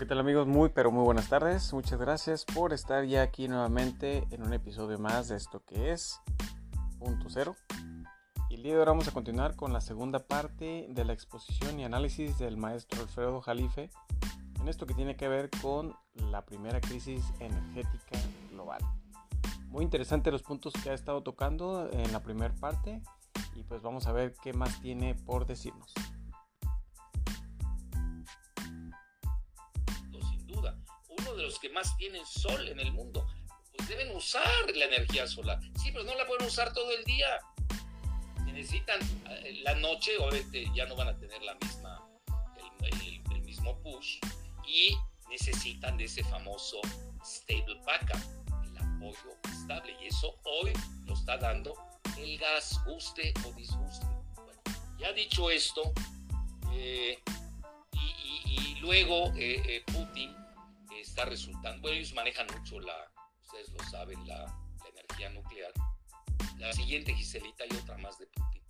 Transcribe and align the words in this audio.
¿qué 0.00 0.06
tal 0.06 0.18
amigos? 0.18 0.46
Muy, 0.46 0.70
pero 0.70 0.90
muy 0.90 1.04
buenas 1.04 1.28
tardes. 1.28 1.74
Muchas 1.74 2.00
gracias 2.00 2.46
por 2.46 2.72
estar 2.72 3.04
ya 3.04 3.20
aquí 3.20 3.48
nuevamente 3.48 4.26
en 4.30 4.42
un 4.42 4.54
episodio 4.54 4.98
más 4.98 5.28
de 5.28 5.36
esto 5.36 5.62
que 5.66 5.92
es 5.92 6.22
Punto 6.98 7.26
Cero. 7.28 7.54
Y 8.48 8.54
el 8.54 8.62
día 8.62 8.72
de 8.72 8.80
hoy 8.80 8.86
vamos 8.86 9.08
a 9.08 9.12
continuar 9.12 9.56
con 9.56 9.74
la 9.74 9.82
segunda 9.82 10.20
parte 10.20 10.86
de 10.88 11.04
la 11.04 11.12
exposición 11.12 11.78
y 11.78 11.84
análisis 11.84 12.38
del 12.38 12.56
maestro 12.56 13.02
Alfredo 13.02 13.42
Jalife 13.42 13.90
en 14.58 14.68
esto 14.68 14.86
que 14.86 14.94
tiene 14.94 15.16
que 15.16 15.28
ver 15.28 15.50
con 15.60 15.94
la 16.14 16.46
primera 16.46 16.80
crisis 16.80 17.22
energética 17.38 18.18
global. 18.52 18.80
Muy 19.68 19.84
interesante 19.84 20.32
los 20.32 20.42
puntos 20.42 20.72
que 20.82 20.88
ha 20.88 20.94
estado 20.94 21.22
tocando 21.22 21.90
en 21.92 22.10
la 22.10 22.22
primera 22.22 22.54
parte 22.54 23.02
y 23.54 23.64
pues 23.64 23.82
vamos 23.82 24.06
a 24.06 24.12
ver 24.12 24.32
qué 24.42 24.54
más 24.54 24.80
tiene 24.80 25.14
por 25.14 25.44
decirnos. 25.44 25.92
Que 31.60 31.68
más 31.70 31.96
tienen 31.96 32.24
sol 32.26 32.68
en 32.68 32.80
el 32.80 32.92
mundo. 32.92 33.26
Pues 33.76 33.88
deben 33.88 34.14
usar 34.16 34.44
la 34.74 34.84
energía 34.86 35.26
solar. 35.26 35.60
Sí, 35.80 35.90
pero 35.92 36.04
no 36.04 36.14
la 36.14 36.26
pueden 36.26 36.46
usar 36.46 36.72
todo 36.72 36.90
el 36.92 37.04
día. 37.04 37.40
Si 38.44 38.52
necesitan 38.52 39.00
eh, 39.28 39.60
la 39.62 39.74
noche, 39.74 40.16
obviamente 40.18 40.66
ya 40.74 40.86
no 40.86 40.96
van 40.96 41.08
a 41.08 41.18
tener 41.18 41.42
la 41.42 41.54
misma, 41.54 42.08
el, 42.82 43.42
mismo 43.42 43.80
push 43.82 44.18
y 44.66 44.96
necesitan 45.28 45.96
de 45.96 46.04
ese 46.04 46.22
famoso 46.24 46.80
stable 47.24 47.80
backup, 47.84 48.22
el 48.64 48.78
apoyo 48.78 49.36
estable. 49.44 49.96
Y 50.02 50.06
eso 50.06 50.38
hoy 50.44 50.72
lo 51.06 51.14
está 51.14 51.36
dando 51.36 51.74
el 52.18 52.38
gas, 52.38 52.80
guste 52.86 53.34
o 53.46 53.52
disguste. 53.52 54.06
Bueno, 54.34 54.60
ya 54.98 55.12
dicho 55.12 55.50
esto, 55.50 55.92
eh, 56.72 57.18
y, 57.92 58.76
luego 58.80 59.32
eh, 59.36 59.82
Putin 59.86 60.34
está 61.00 61.24
resultando, 61.24 61.82
bueno, 61.82 61.96
ellos 61.96 62.14
manejan 62.14 62.46
mucho 62.56 62.80
la, 62.80 62.94
ustedes 63.42 63.70
lo 63.72 63.90
saben, 63.90 64.26
la, 64.26 64.46
energía 64.88 65.30
nuclear. 65.30 65.72
La 66.58 66.72
siguiente, 66.72 67.14
Giselita, 67.14 67.64
y 67.68 67.76
otra 67.76 67.96
más 67.98 68.18
de 68.18 68.26
Putin. 68.26 68.62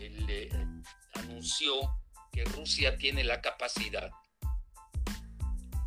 Él 0.00 0.82
anunció 1.14 1.80
que 2.32 2.44
Rusia 2.44 2.96
tiene 2.96 3.24
la 3.24 3.40
capacidad, 3.40 4.10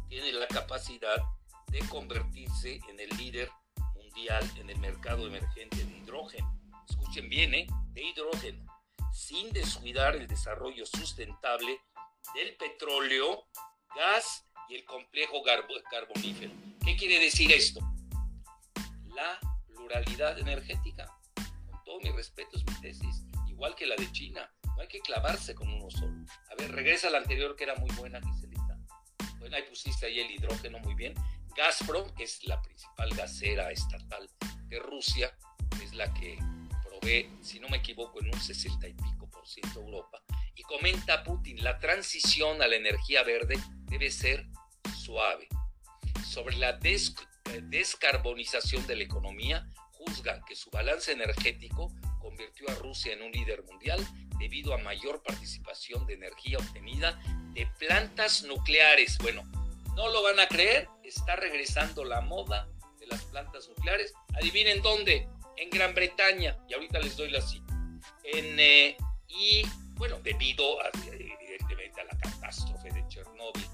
tiene 0.08 0.32
la 0.32 0.48
capacidad 0.48 1.18
de 1.68 1.80
convertirse 1.90 2.80
en 2.90 3.00
el 3.00 3.10
líder 3.18 3.52
mundial 3.96 4.50
en 4.58 4.70
el 4.70 4.80
mercado 4.80 5.28
emergente 5.28 5.84
de 5.84 5.98
hidrógeno. 5.98 6.60
Escuchen 6.90 7.30
bien, 7.30 7.54
¿eh? 7.54 7.68
De 7.92 8.02
hidrógeno, 8.02 8.66
sin 9.12 9.52
descuidar 9.52 10.16
el 10.16 10.28
desarrollo 10.28 10.86
sustentable 10.86 11.82
del 12.34 12.56
petróleo, 12.56 13.48
gas 13.96 14.47
y 14.70 14.76
el 14.76 14.86
complejo 14.86 15.42
carbonífero. 15.90 16.52
¿Qué 16.84 16.96
quiere 16.96 17.20
decir 17.20 17.52
esto? 17.52 17.80
La 19.16 19.40
pluralidad 19.68 20.38
energética. 20.40 21.08
Con 21.70 21.84
todo 21.84 22.00
mi 22.02 22.12
respeto 22.12 22.58
es 22.58 22.66
mi 22.66 22.82
tesis, 22.82 23.24
igual 23.48 23.76
que 23.76 23.86
la 23.86 23.96
de 23.96 24.12
China. 24.12 24.50
No 24.76 24.82
hay 24.82 24.88
que 24.88 25.00
clavarse 25.00 25.56
con 25.56 25.70
uno 25.70 25.90
solo. 25.90 26.14
A 26.52 26.56
ver, 26.56 26.72
regresa 26.72 27.08
a 27.08 27.12
la 27.12 27.20
anterior 27.20 27.56
que 27.56 27.64
era 27.64 27.76
muy 27.76 27.90
buena, 27.96 28.22
Giselita. 28.22 28.78
Bueno, 29.40 29.56
ahí 29.56 29.64
pusiste 29.64 30.06
ahí 30.06 30.20
el 30.20 30.32
hidrógeno 30.32 30.80
muy 30.80 30.94
bien. 30.94 31.14
Gazprom 31.56 32.12
es 32.20 32.44
la 32.46 32.62
principal 32.62 33.10
gasera 33.16 33.72
estatal 33.72 34.30
de 34.68 34.80
Rusia, 34.80 35.36
es 35.82 35.94
la 35.96 36.14
que 36.14 36.38
provee, 36.84 37.32
si 37.42 37.60
no 37.60 37.68
me 37.70 37.78
equivoco, 37.78 38.20
en 38.22 38.28
un 38.28 38.40
60 38.40 38.88
y 38.88 38.94
pico 38.94 39.28
por 39.30 39.48
ciento 39.48 39.80
Europa. 39.82 40.22
Y 40.58 40.64
comenta 40.64 41.24
Putin, 41.24 41.64
la 41.64 41.78
transición 41.78 42.62
a 42.64 42.68
la 42.68 42.76
energía 42.76 43.24
verde 43.24 43.58
debe 43.84 44.10
ser 44.10 44.48
suave. 45.00 45.48
Sobre 46.26 46.58
la 46.58 46.74
descarbonización 46.74 48.88
de 48.88 48.96
la 48.96 49.04
economía, 49.04 49.70
juzgan 49.92 50.44
que 50.46 50.56
su 50.56 50.72
balance 50.72 51.12
energético 51.12 51.94
convirtió 52.20 52.68
a 52.70 52.76
Rusia 52.76 53.14
en 53.14 53.22
un 53.22 53.32
líder 53.32 53.64
mundial 53.64 54.04
debido 54.40 54.74
a 54.74 54.80
mayor 54.80 55.22
participación 55.24 56.08
de 56.08 56.16
energía 56.16 56.58
obtenida 56.58 57.22
de 57.54 57.68
plantas 57.78 58.42
nucleares. 58.44 59.20
Bueno, 59.20 59.44
no 59.96 60.10
lo 60.10 60.24
van 60.24 60.40
a 60.40 60.48
creer, 60.48 60.90
está 61.04 61.36
regresando 61.36 62.04
la 62.04 62.22
moda 62.22 62.68
de 63.00 63.06
las 63.08 63.24
plantas 63.26 63.70
nucleares. 63.70 64.12
Adivinen 64.34 64.82
dónde, 64.82 65.30
en 65.56 65.70
Gran 65.70 65.94
Bretaña, 65.94 66.58
y 66.68 66.74
ahorita 66.74 66.98
les 67.00 67.16
doy 67.16 67.30
la 67.30 67.42
cita. 67.42 67.76
En, 68.24 68.60
eh, 68.60 68.98
y 69.28 69.62
bueno, 69.98 70.20
debido 70.20 70.82
a, 70.82 70.90
evidentemente 71.12 72.02
a 72.02 72.06
la 72.06 72.18
catástrofe 72.18 72.92
de 72.92 73.08
Chernóbil, 73.08 73.68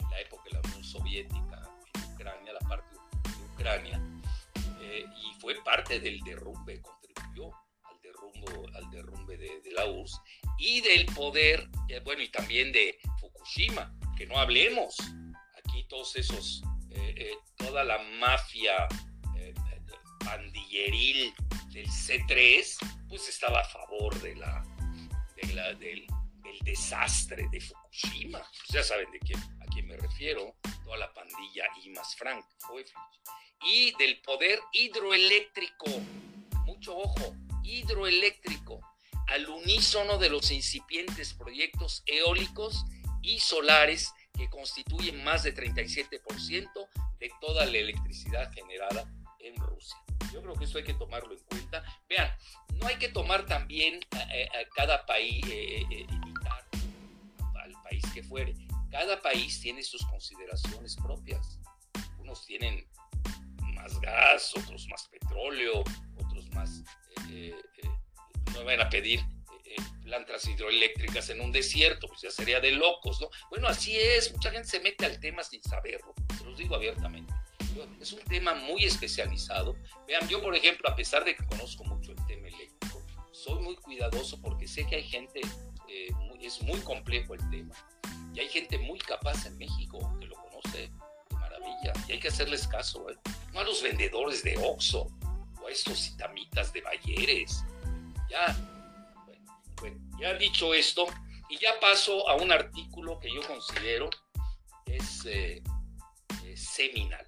en 0.00 0.10
la 0.10 0.20
época 0.20 0.44
de 0.44 0.52
la 0.52 0.60
Unión 0.60 0.84
Soviética, 0.84 1.62
en 1.94 2.14
Ucrania, 2.14 2.52
la 2.52 2.68
parte 2.68 2.96
de 2.96 3.44
Ucrania, 3.52 4.00
eh, 4.80 5.04
y 5.22 5.40
fue 5.40 5.54
parte 5.62 6.00
del 6.00 6.20
derrumbe, 6.20 6.80
contribuyó 6.80 7.52
al 7.84 8.00
derrumbe, 8.02 8.76
al 8.76 8.90
derrumbe 8.90 9.36
de, 9.36 9.62
la 9.72 9.86
URSS, 9.86 10.20
y 10.58 10.80
del 10.80 11.06
poder, 11.06 11.68
eh, 11.88 12.00
bueno, 12.04 12.22
y 12.22 12.28
también 12.28 12.72
de 12.72 12.98
Fukushima, 13.20 13.94
que 14.16 14.26
no 14.26 14.38
hablemos, 14.38 14.96
aquí 15.58 15.84
todos 15.88 16.16
esos, 16.16 16.62
eh, 16.90 17.34
toda 17.56 17.84
la 17.84 17.98
mafia 18.18 18.88
pandilleril 20.24 21.32
del 21.68 21.86
C3, 21.86 22.76
pues 23.08 23.28
estaba 23.28 23.60
a 23.60 23.64
favor 23.64 24.20
de 24.22 24.34
la, 24.34 24.62
del, 25.78 26.06
desastre 26.64 27.48
de 27.50 27.60
Fukushima. 27.60 28.38
Pues 28.38 28.68
ya 28.72 28.82
saben 28.82 29.10
de 29.10 29.18
quién, 29.20 29.38
a 29.38 29.66
quién 29.66 29.86
me 29.86 29.96
refiero, 29.96 30.56
toda 30.84 30.96
la 30.96 31.12
pandilla 31.12 31.64
y 31.84 31.90
más 31.90 32.16
Frank 32.16 32.44
Y 33.62 33.94
del 33.98 34.20
poder 34.22 34.60
hidroeléctrico, 34.72 35.86
mucho 36.64 36.96
ojo, 36.96 37.34
hidroeléctrico, 37.62 38.80
al 39.28 39.48
unísono 39.48 40.18
de 40.18 40.30
los 40.30 40.50
incipientes 40.50 41.34
proyectos 41.34 42.02
eólicos 42.06 42.84
y 43.22 43.40
solares 43.40 44.12
que 44.32 44.48
constituyen 44.48 45.22
más 45.24 45.42
de 45.42 45.54
37% 45.54 46.88
de 47.18 47.32
toda 47.40 47.66
la 47.66 47.78
electricidad 47.78 48.52
generada 48.52 49.10
en 49.40 49.56
Rusia. 49.56 50.05
Yo 50.32 50.42
creo 50.42 50.54
que 50.54 50.64
eso 50.64 50.78
hay 50.78 50.84
que 50.84 50.94
tomarlo 50.94 51.32
en 51.32 51.40
cuenta. 51.40 51.84
Vean, 52.08 52.30
no 52.74 52.86
hay 52.86 52.96
que 52.96 53.08
tomar 53.08 53.46
también 53.46 54.00
a, 54.12 54.74
cada 54.74 55.04
país, 55.06 55.44
eh, 55.46 55.84
eh, 55.90 56.06
imitar 56.10 56.64
al 57.62 57.72
país 57.82 58.04
que 58.12 58.22
fuere. 58.22 58.54
Cada 58.90 59.20
país 59.20 59.60
tiene 59.60 59.82
sus 59.82 60.04
consideraciones 60.06 60.96
propias. 60.96 61.58
Unos 62.18 62.44
tienen 62.46 62.86
más 63.74 63.98
gas, 64.00 64.54
otros 64.56 64.86
más 64.88 65.08
petróleo, 65.08 65.82
otros 66.18 66.50
más... 66.50 66.82
Eh, 67.30 67.54
no 68.52 68.64
van 68.64 68.80
a 68.80 68.88
pedir 68.88 69.20
plantas 70.06 70.46
hidroeléctricas 70.46 71.28
en 71.30 71.40
un 71.40 71.52
desierto, 71.52 72.06
pues 72.06 72.22
ya 72.22 72.30
sería 72.30 72.60
de 72.60 72.72
locos, 72.72 73.20
¿no? 73.20 73.28
Bueno, 73.50 73.66
así 73.66 73.96
es, 73.96 74.32
mucha 74.32 74.50
gente 74.50 74.68
se 74.68 74.80
mete 74.80 75.04
al 75.04 75.18
tema 75.18 75.42
sin 75.42 75.62
saberlo, 75.62 76.14
se 76.38 76.44
los 76.44 76.56
digo 76.56 76.76
abiertamente. 76.76 77.34
Es 78.00 78.12
un 78.12 78.20
tema 78.20 78.54
muy 78.54 78.84
especializado. 78.84 79.76
Vean, 80.06 80.28
yo 80.28 80.42
por 80.42 80.54
ejemplo, 80.54 80.88
a 80.88 80.96
pesar 80.96 81.24
de 81.24 81.34
que 81.34 81.44
conozco 81.46 81.84
mucho 81.84 82.12
el 82.12 82.26
tema 82.26 82.48
eléctrico, 82.48 83.02
soy 83.32 83.60
muy 83.62 83.76
cuidadoso 83.76 84.40
porque 84.40 84.66
sé 84.66 84.86
que 84.86 84.96
hay 84.96 85.04
gente, 85.04 85.40
eh, 85.88 86.08
es 86.40 86.62
muy 86.62 86.80
complejo 86.80 87.34
el 87.34 87.50
tema, 87.50 87.74
y 88.34 88.40
hay 88.40 88.48
gente 88.48 88.78
muy 88.78 88.98
capaz 88.98 89.46
en 89.46 89.56
México 89.58 89.98
que 90.20 90.26
lo 90.26 90.36
conoce 90.36 90.78
de 90.78 90.90
maravilla, 91.34 91.92
y 92.08 92.12
hay 92.12 92.20
que 92.20 92.28
hacerles 92.28 92.66
caso, 92.66 93.10
¿eh? 93.10 93.16
no 93.52 93.60
a 93.60 93.64
los 93.64 93.82
vendedores 93.82 94.42
de 94.42 94.56
Oxxo, 94.58 95.08
o 95.62 95.66
a 95.66 95.70
estos 95.70 95.98
citamitas 95.98 96.72
de 96.72 96.80
Bayeres. 96.82 97.64
Ya, 98.30 98.56
bueno, 99.80 99.98
ya 100.20 100.34
dicho 100.34 100.74
esto, 100.74 101.06
y 101.48 101.58
ya 101.58 101.78
paso 101.80 102.28
a 102.28 102.36
un 102.36 102.52
artículo 102.52 103.18
que 103.20 103.32
yo 103.32 103.40
considero 103.46 104.10
es 104.86 105.24
eh, 105.26 105.62
seminal 106.54 107.26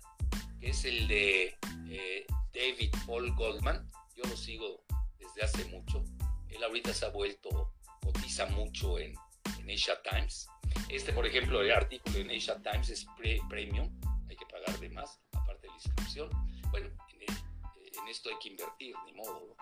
que 0.60 0.70
es 0.70 0.84
el 0.84 1.08
de 1.08 1.56
eh, 1.90 2.26
David 2.52 2.94
Paul 3.06 3.34
Goldman. 3.34 3.88
Yo 4.14 4.24
lo 4.24 4.36
sigo 4.36 4.84
desde 5.18 5.42
hace 5.42 5.64
mucho. 5.66 6.04
Él 6.48 6.62
ahorita 6.62 6.92
se 6.92 7.06
ha 7.06 7.10
vuelto, 7.10 7.72
cotiza 8.00 8.46
mucho 8.46 8.98
en, 8.98 9.14
en 9.58 9.70
Asia 9.70 10.00
Times. 10.02 10.48
Este, 10.88 11.12
por 11.12 11.26
ejemplo, 11.26 11.60
el 11.60 11.70
artículo 11.70 12.18
en 12.18 12.30
Asia 12.30 12.60
Times 12.62 12.90
es 12.90 13.06
premium, 13.48 13.90
hay 14.28 14.36
que 14.36 14.46
pagar 14.46 14.78
de 14.78 14.88
más, 14.90 15.20
aparte 15.32 15.62
de 15.62 15.68
la 15.68 15.74
inscripción. 15.74 16.30
Bueno, 16.70 16.88
en, 17.08 18.08
esto 18.08 18.30
hay 18.30 18.36
que 18.40 18.48
invertir, 18.48 18.94
ni 19.04 19.12
modo. 19.12 19.56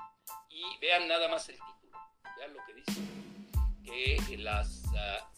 Y 0.48 0.62
vean 0.81 1.08
nada 1.08 1.28
más 1.28 1.48
el 1.48 1.56
título, 1.56 1.98
vean 2.38 2.54
lo 2.54 2.60
que 2.64 2.75
dice, 2.75 4.26
que 4.28 4.37
las 4.38 4.84
ah, 4.96 5.31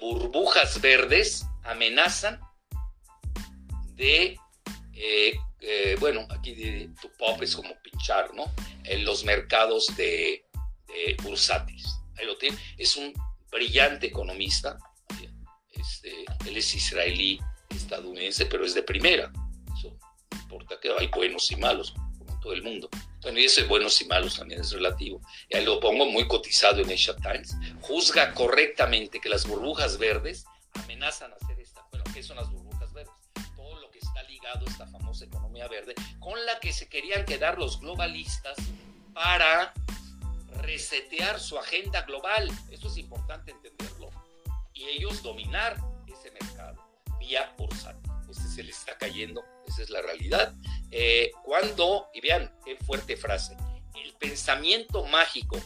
burbujas 0.00 0.80
verdes 0.80 1.46
amenazan 1.64 2.40
de 3.94 4.36
eh, 4.94 5.38
eh, 5.60 5.96
bueno, 6.00 6.26
aquí 6.30 6.88
tu 7.00 7.10
pop 7.18 7.42
es 7.42 7.54
como 7.54 7.74
pinchar, 7.82 8.34
¿no? 8.34 8.52
En 8.84 9.04
los 9.04 9.24
mercados 9.24 9.94
de, 9.96 10.44
bursátiles. 11.22 11.86
Ahí 12.18 12.26
lo 12.26 12.36
tiene. 12.36 12.58
Es 12.76 12.96
un 12.96 13.12
brillante 13.50 14.08
economista. 14.08 14.78
Este, 15.70 16.24
él 16.46 16.56
es 16.56 16.74
israelí 16.74 17.40
estadounidense, 17.70 18.46
pero 18.46 18.64
es 18.64 18.74
de 18.74 18.82
primera. 18.82 19.32
Eso 19.76 19.96
no 20.30 20.38
importa 20.38 20.78
que 20.80 20.90
hay 20.98 21.06
buenos 21.08 21.50
y 21.50 21.56
malos, 21.56 21.94
como 22.18 22.38
todo 22.40 22.52
el 22.52 22.62
mundo. 22.62 22.88
Bueno, 23.22 23.38
y 23.38 23.44
ese 23.44 23.64
buenos 23.64 24.00
y 24.00 24.04
malos 24.06 24.36
también 24.36 24.60
es 24.60 24.72
relativo. 24.72 25.22
Y 25.48 25.56
ahí 25.56 25.64
lo 25.64 25.80
pongo 25.80 26.06
muy 26.06 26.26
cotizado 26.26 26.82
en 26.82 26.90
Asia 26.90 27.16
Times. 27.16 27.54
Juzga 27.80 28.34
correctamente 28.34 29.20
que 29.20 29.28
las 29.28 29.46
burbujas 29.46 29.96
verdes 29.96 30.44
amenazan 30.74 31.32
a 31.32 31.36
hacer 31.36 31.58
esta. 31.60 31.86
Bueno, 31.90 32.04
¿qué 32.12 32.22
son 32.22 32.36
las 32.36 32.50
burbujas 32.50 32.61
esta 34.66 34.86
famosa 34.86 35.24
economía 35.24 35.68
verde, 35.68 35.94
con 36.18 36.44
la 36.44 36.58
que 36.60 36.72
se 36.72 36.88
querían 36.88 37.24
quedar 37.24 37.58
los 37.58 37.80
globalistas 37.80 38.56
para 39.14 39.72
resetear 40.62 41.40
su 41.40 41.58
agenda 41.58 42.02
global. 42.02 42.50
Eso 42.70 42.88
es 42.88 42.96
importante 42.98 43.52
entenderlo. 43.52 44.10
Y 44.74 44.84
ellos 44.84 45.22
dominar 45.22 45.76
ese 46.06 46.30
mercado 46.30 46.82
vía 47.18 47.54
bursátil. 47.56 48.10
Este 48.30 48.48
se 48.48 48.62
le 48.62 48.70
está 48.70 48.96
cayendo, 48.96 49.44
esa 49.66 49.82
es 49.82 49.90
la 49.90 50.00
realidad. 50.00 50.54
Eh, 50.90 51.30
cuando, 51.44 52.08
y 52.14 52.20
vean 52.20 52.54
qué 52.64 52.76
fuerte 52.76 53.16
frase, 53.16 53.56
el 54.02 54.14
pensamiento 54.14 55.04
mágico, 55.06 55.58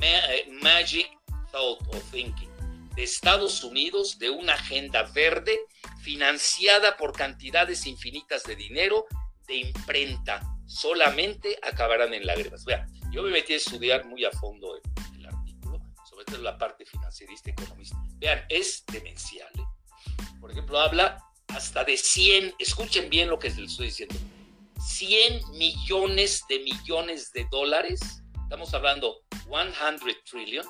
eh, 0.00 0.50
magic 0.60 1.08
thought 1.52 1.80
or 1.94 2.00
thinking, 2.10 2.50
de 2.96 3.04
Estados 3.04 3.62
Unidos, 3.62 4.18
de 4.18 4.30
una 4.30 4.54
agenda 4.54 5.04
verde 5.04 5.60
financiada 6.02 6.96
por 6.96 7.12
cantidades 7.12 7.86
infinitas 7.86 8.44
de 8.44 8.56
dinero, 8.56 9.06
de 9.46 9.56
imprenta, 9.56 10.40
solamente 10.66 11.58
acabarán 11.62 12.14
en 12.14 12.26
lágrimas. 12.26 12.64
Vean, 12.64 12.86
yo 13.10 13.22
me 13.22 13.30
metí 13.30 13.54
a 13.54 13.56
estudiar 13.56 14.04
muy 14.06 14.24
a 14.24 14.30
fondo 14.30 14.76
el, 14.76 15.26
artículo, 15.26 15.80
sobre 16.08 16.24
todo 16.24 16.42
la 16.42 16.56
parte 16.56 16.84
financierista 16.84 17.50
economista. 17.50 17.96
Vean, 18.18 18.44
es 18.48 18.84
demencial. 18.86 19.50
¿eh? 19.56 20.24
Por 20.40 20.50
ejemplo, 20.50 20.78
habla 20.78 21.22
hasta 21.48 21.84
de 21.84 21.96
100, 21.96 22.54
escuchen 22.58 23.10
bien 23.10 23.28
lo 23.28 23.38
que 23.38 23.48
les 23.50 23.58
estoy 23.58 23.86
diciendo, 23.86 24.14
100 24.80 25.50
millones 25.52 26.44
de 26.48 26.60
millones 26.60 27.32
de 27.32 27.46
dólares, 27.50 28.22
estamos 28.42 28.72
hablando 28.72 29.22
100 29.44 29.74
trillion, 30.24 30.66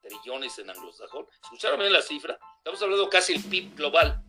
trillones 0.00 0.58
en 0.58 0.70
anglosajón, 0.70 1.26
escucharon 1.42 1.78
bien 1.78 1.92
la 1.92 2.02
cifra, 2.02 2.38
estamos 2.56 2.82
hablando 2.82 3.08
casi 3.08 3.34
el 3.34 3.42
PIB 3.44 3.76
global, 3.76 4.24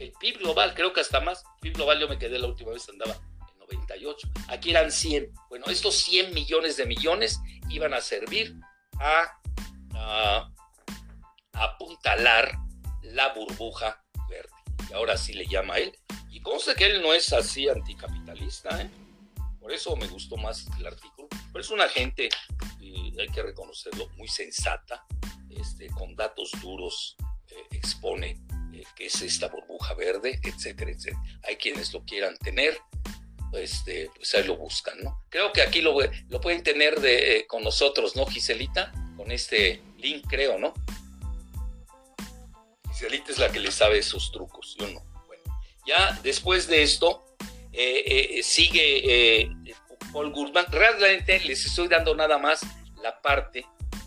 el 0.00 0.12
PIB 0.12 0.38
global, 0.38 0.74
creo 0.74 0.92
que 0.92 1.00
hasta 1.00 1.20
más, 1.20 1.44
PIB 1.60 1.74
global 1.74 2.00
yo 2.00 2.08
me 2.08 2.18
quedé 2.18 2.38
la 2.38 2.46
última 2.46 2.72
vez, 2.72 2.88
andaba 2.88 3.12
en 3.52 3.58
98, 3.58 4.28
aquí 4.48 4.70
eran 4.70 4.90
100, 4.90 5.30
bueno, 5.50 5.66
estos 5.66 5.94
100 5.96 6.32
millones 6.32 6.76
de 6.78 6.86
millones 6.86 7.38
iban 7.68 7.92
a 7.92 8.00
servir 8.00 8.56
a, 8.98 9.36
apuntalar 11.52 12.56
la 13.02 13.34
burbuja 13.34 14.02
verde 14.30 14.48
y 14.88 14.94
ahora 14.94 15.18
sí 15.18 15.34
le 15.34 15.46
llama 15.46 15.74
a 15.74 15.78
él. 15.78 15.94
Y 16.30 16.40
conste 16.40 16.74
que 16.74 16.86
él 16.86 17.02
no 17.02 17.12
es 17.12 17.34
así 17.34 17.68
anticapitalista, 17.68 18.80
¿eh? 18.80 18.88
por 19.60 19.70
eso 19.70 19.94
me 19.96 20.06
gustó 20.06 20.38
más 20.38 20.66
el 20.78 20.86
artículo. 20.86 21.28
Pero 21.52 21.60
es 21.60 21.70
una 21.70 21.86
gente, 21.88 22.30
hay 22.80 23.28
que 23.28 23.42
reconocerlo, 23.42 24.08
muy 24.16 24.28
sensata, 24.28 25.04
este, 25.50 25.88
con 25.88 26.16
datos 26.16 26.50
duros, 26.62 27.16
eh, 27.48 27.66
expone 27.72 28.40
eh, 28.80 28.84
qué 28.96 29.06
es 29.06 29.22
esta 29.22 29.48
burbuja 29.48 29.94
verde, 29.94 30.40
etcétera, 30.42 30.90
etcétera. 30.90 31.22
Hay 31.44 31.56
quienes 31.56 31.92
lo 31.92 32.04
quieran 32.04 32.36
tener, 32.38 32.78
este, 33.52 34.10
pues 34.14 34.34
ahí 34.34 34.44
lo 34.44 34.56
buscan, 34.56 34.98
¿no? 35.02 35.22
Creo 35.28 35.52
que 35.52 35.62
aquí 35.62 35.80
lo, 35.80 35.96
lo 36.28 36.40
pueden 36.40 36.62
tener 36.62 37.00
de, 37.00 37.44
con 37.48 37.62
nosotros, 37.62 38.16
¿no, 38.16 38.26
Giselita? 38.26 38.92
Con 39.16 39.30
este 39.30 39.82
link, 39.98 40.26
creo, 40.28 40.58
¿no? 40.58 40.74
Giselita 42.92 43.32
es 43.32 43.38
la 43.38 43.50
que 43.50 43.60
le 43.60 43.70
sabe 43.70 43.98
esos 43.98 44.30
trucos, 44.32 44.76
yo 44.78 44.88
no. 44.88 45.00
Bueno, 45.26 45.42
ya 45.86 46.18
después 46.22 46.66
de 46.66 46.82
esto, 46.82 47.24
eh, 47.72 48.38
eh, 48.38 48.42
sigue 48.42 49.40
eh, 49.40 49.50
Paul 50.12 50.32
Guzmán. 50.32 50.66
Realmente 50.70 51.38
les 51.40 51.64
estoy 51.64 51.88
dando 51.88 52.14
nada 52.14 52.38
más 52.38 52.60
la 53.02 53.20
parte 53.20 53.64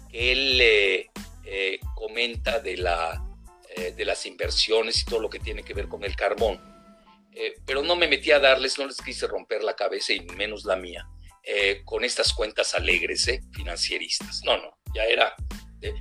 que 0.10 0.32
él 0.32 1.10
comenta 1.96 2.60
de, 2.60 2.78
la, 2.78 3.24
de 3.76 4.06
las 4.06 4.26
inversiones 4.26 5.02
y 5.02 5.06
todo 5.06 5.20
lo 5.20 5.30
que 5.30 5.40
tiene 5.40 5.64
que 5.64 5.74
ver 5.74 5.88
con 5.88 6.04
el 6.04 6.16
carbón. 6.16 6.60
pero 7.66 7.82
no 7.82 7.96
me 7.96 8.08
metí 8.08 8.32
a 8.32 8.40
darles, 8.40 8.78
no 8.78 8.86
les 8.86 8.98
quise 8.98 9.28
romper 9.28 9.64
la 9.64 9.76
cabeza 9.76 10.14
y 10.14 10.22
menos 10.22 10.66
la 10.66 10.76
mía, 10.76 11.08
con 11.86 12.04
estas 12.04 12.34
cuentas 12.34 12.74
alegres, 12.76 13.30
financieristas. 13.52 14.42
No, 14.44 14.58
no, 14.58 14.78
ya 14.94 15.06
era 15.06 15.36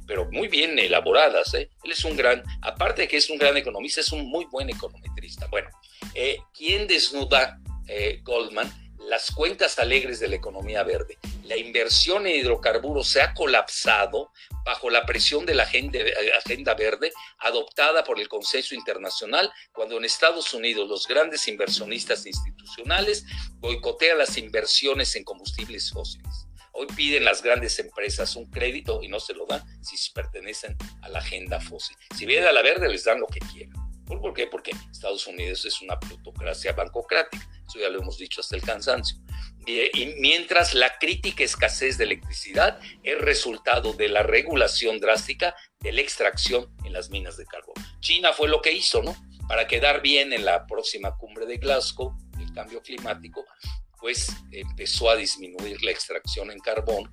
pero 0.07 0.31
muy 0.31 0.49
bien 0.49 0.79
elaboradas. 0.79 1.55
¿eh? 1.55 1.71
Él 1.83 1.93
es 1.93 2.05
un 2.05 2.17
gran, 2.17 2.43
aparte 2.61 3.03
de 3.03 3.09
que 3.09 3.17
es 3.17 3.31
un 3.31 3.39
gran 3.39 3.57
economista, 3.57 4.01
es 4.01 4.13
un 4.13 4.29
muy 4.29 4.45
buen 4.47 4.71
econometrista. 4.71 5.47
Bueno, 5.49 5.69
eh, 6.15 6.39
¿quién 6.57 6.87
desnuda 6.87 7.59
eh, 7.89 8.21
Goldman? 8.23 8.71
Las 9.09 9.31
cuentas 9.31 9.79
alegres 9.79 10.21
de 10.21 10.29
la 10.29 10.37
economía 10.37 10.83
verde. 10.83 11.19
La 11.45 11.57
inversión 11.57 12.27
en 12.27 12.37
hidrocarburos 12.37 13.09
se 13.09 13.21
ha 13.21 13.35
colapsado 13.35 14.31
bajo 14.65 14.91
la 14.91 15.05
presión 15.05 15.45
de 15.45 15.55
la 15.55 15.65
agenda, 15.65 15.99
agenda 16.39 16.75
verde 16.75 17.13
adoptada 17.39 18.05
por 18.05 18.21
el 18.21 18.29
consenso 18.29 18.75
internacional 18.75 19.53
cuando 19.73 19.97
en 19.97 20.05
Estados 20.05 20.55
Unidos 20.55 20.89
los 20.89 21.07
grandes 21.07 21.47
inversionistas 21.49 22.27
institucionales 22.27 23.25
boicotean 23.57 24.19
las 24.19 24.39
inversiones 24.39 25.15
en 25.17 25.25
combustibles 25.25 25.91
fósiles 25.91 26.47
Hoy 26.75 26.87
piden 26.97 27.25
las 27.25 27.43
grandes 27.43 27.79
empresas 27.79 28.35
un 28.35 28.51
crédito 28.51 29.03
y 29.03 29.09
no 29.09 29.21
se 29.21 29.35
lo 29.35 29.45
dan 29.47 29.63
si 29.85 29.97
pertenecen 30.13 30.77
a 31.03 31.09
la 31.11 31.19
agenda 31.19 31.61
fósil. 31.61 31.97
Si 32.17 32.25
vienen 32.25 32.49
a 32.49 32.53
la 32.53 32.63
verde, 32.63 32.89
les 32.89 33.05
dan 33.05 33.21
lo 33.21 33.27
que 33.27 33.41
quieran. 33.41 33.75
¿Por 34.21 34.35
qué? 34.35 34.47
Porque 34.47 34.73
Estados 34.91 35.27
Unidos 35.27 35.65
es 35.65 35.81
una 35.81 35.99
plutocracia 35.99 36.73
bancocrática. 36.73 37.49
Eso 37.67 37.79
ya 37.79 37.89
lo 37.89 38.01
hemos 38.01 38.19
dicho 38.19 38.41
hasta 38.41 38.57
el 38.57 38.63
cansancio. 38.63 39.19
Y, 39.67 40.15
mientras 40.19 40.75
la 40.75 40.99
crítica 40.99 41.45
escasez 41.45 41.97
de 41.97 42.05
electricidad 42.05 42.81
es 43.05 43.19
resultado 43.19 43.93
de 43.93 44.09
la 44.09 44.23
regulación 44.23 44.99
drástica 44.99 45.55
de 45.81 45.93
la 45.93 46.01
extracción 46.01 46.75
en 46.85 46.93
las 46.93 47.11
minas 47.11 47.37
de 47.37 47.47
carbón. 47.47 47.75
China 48.01 48.33
fue 48.33 48.49
lo 48.49 48.61
que 48.61 48.73
hizo, 48.73 49.03
¿no? 49.03 49.15
Para 49.47 49.69
quedar 49.69 50.03
bien 50.03 50.33
en 50.33 50.45
la 50.45 50.67
próxima 50.67 51.17
cumbre 51.17 51.47
de 51.47 51.59
Glasgow, 51.59 52.17
el 52.41 52.53
cambio 52.53 52.83
climático, 52.83 53.45
pues 54.01 54.35
empezó 54.51 55.11
a 55.11 55.17
disminuir 55.17 55.81
la 55.85 55.93
extracción 55.93 56.51
en 56.51 56.59
carbón, 56.59 57.09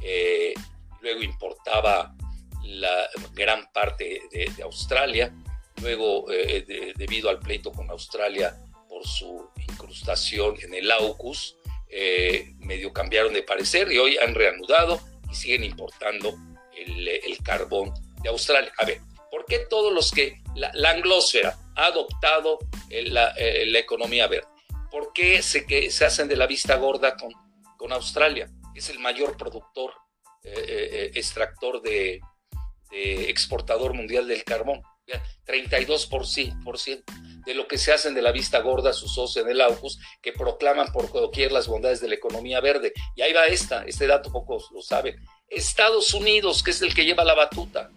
eh, 0.00 0.54
luego 1.00 1.22
importaba 1.22 2.14
la 2.62 3.08
gran 3.32 3.70
parte 3.72 4.22
de, 4.30 4.62
Australia, 4.62 5.32
luego 5.80 6.30
eh, 6.30 6.92
debido 6.96 7.30
al 7.30 7.38
pleito 7.38 7.72
con 7.72 7.90
Australia 7.90 8.56
por 8.88 9.06
su 9.06 9.48
incrustación 9.68 10.56
en 10.62 10.74
el 10.74 10.90
AUKUS, 10.90 11.56
eh, 11.88 12.52
medio 12.58 12.92
cambiaron 12.92 13.32
de 13.32 13.42
parecer 13.42 13.90
y 13.92 13.98
hoy 13.98 14.18
han 14.18 14.34
reanudado 14.34 15.00
y 15.30 15.34
siguen 15.34 15.64
importando 15.64 16.36
el, 16.76 17.38
carbón 17.44 17.92
de 18.22 18.28
Australia. 18.28 18.72
A 18.78 18.84
ver, 18.84 19.00
¿por 19.30 19.46
qué 19.46 19.60
todos 19.60 19.92
los 19.92 20.10
que 20.10 20.42
la, 20.54 20.90
anglosfera 20.90 21.58
ha 21.76 21.86
adoptado 21.86 22.58
la 22.90 23.32
economía 23.78 24.26
verde? 24.26 24.48
¿Por 24.90 25.12
qué 25.12 25.42
se, 25.42 25.66
que, 25.66 25.90
se 25.90 26.04
hacen 26.04 26.28
de 26.28 26.36
la 26.36 26.46
vista 26.46 26.76
gorda 26.76 27.16
con, 27.16 27.32
con 27.76 27.92
Australia? 27.92 28.50
Es 28.74 28.88
el 28.88 28.98
mayor 28.98 29.36
productor, 29.36 29.92
eh, 30.44 30.54
eh, 30.56 30.88
eh, 30.92 31.10
extractor 31.14 31.82
de, 31.82 32.20
exportador 32.90 33.92
mundial 33.92 34.26
del 34.26 34.44
carbón. 34.44 34.80
32% 35.46 37.04
de 37.44 37.54
lo 37.54 37.66
que 37.66 37.78
se 37.78 37.92
hacen 37.92 38.14
de 38.14 38.22
la 38.22 38.32
vista 38.32 38.60
gorda 38.60 38.92
sus 38.92 39.14
socios 39.14 39.44
en 39.44 39.50
el 39.50 39.60
AUKUS, 39.60 39.98
que 40.20 40.32
proclaman 40.32 40.92
por 40.92 41.10
doquier 41.12 41.52
las 41.52 41.66
bondades 41.66 42.00
de 42.00 42.08
la 42.08 42.14
economía 42.14 42.60
verde. 42.60 42.92
Y 43.16 43.22
ahí 43.22 43.32
va 43.32 43.46
esta, 43.46 43.84
este 43.84 44.06
dato 44.06 44.30
pocos 44.30 44.68
lo 44.72 44.82
saben. 44.82 45.16
Estados 45.48 46.12
Unidos, 46.12 46.62
que 46.62 46.72
es 46.72 46.82
el 46.82 46.94
que 46.94 47.04
lleva 47.04 47.24
la 47.24 47.34
batuta, 47.34 47.90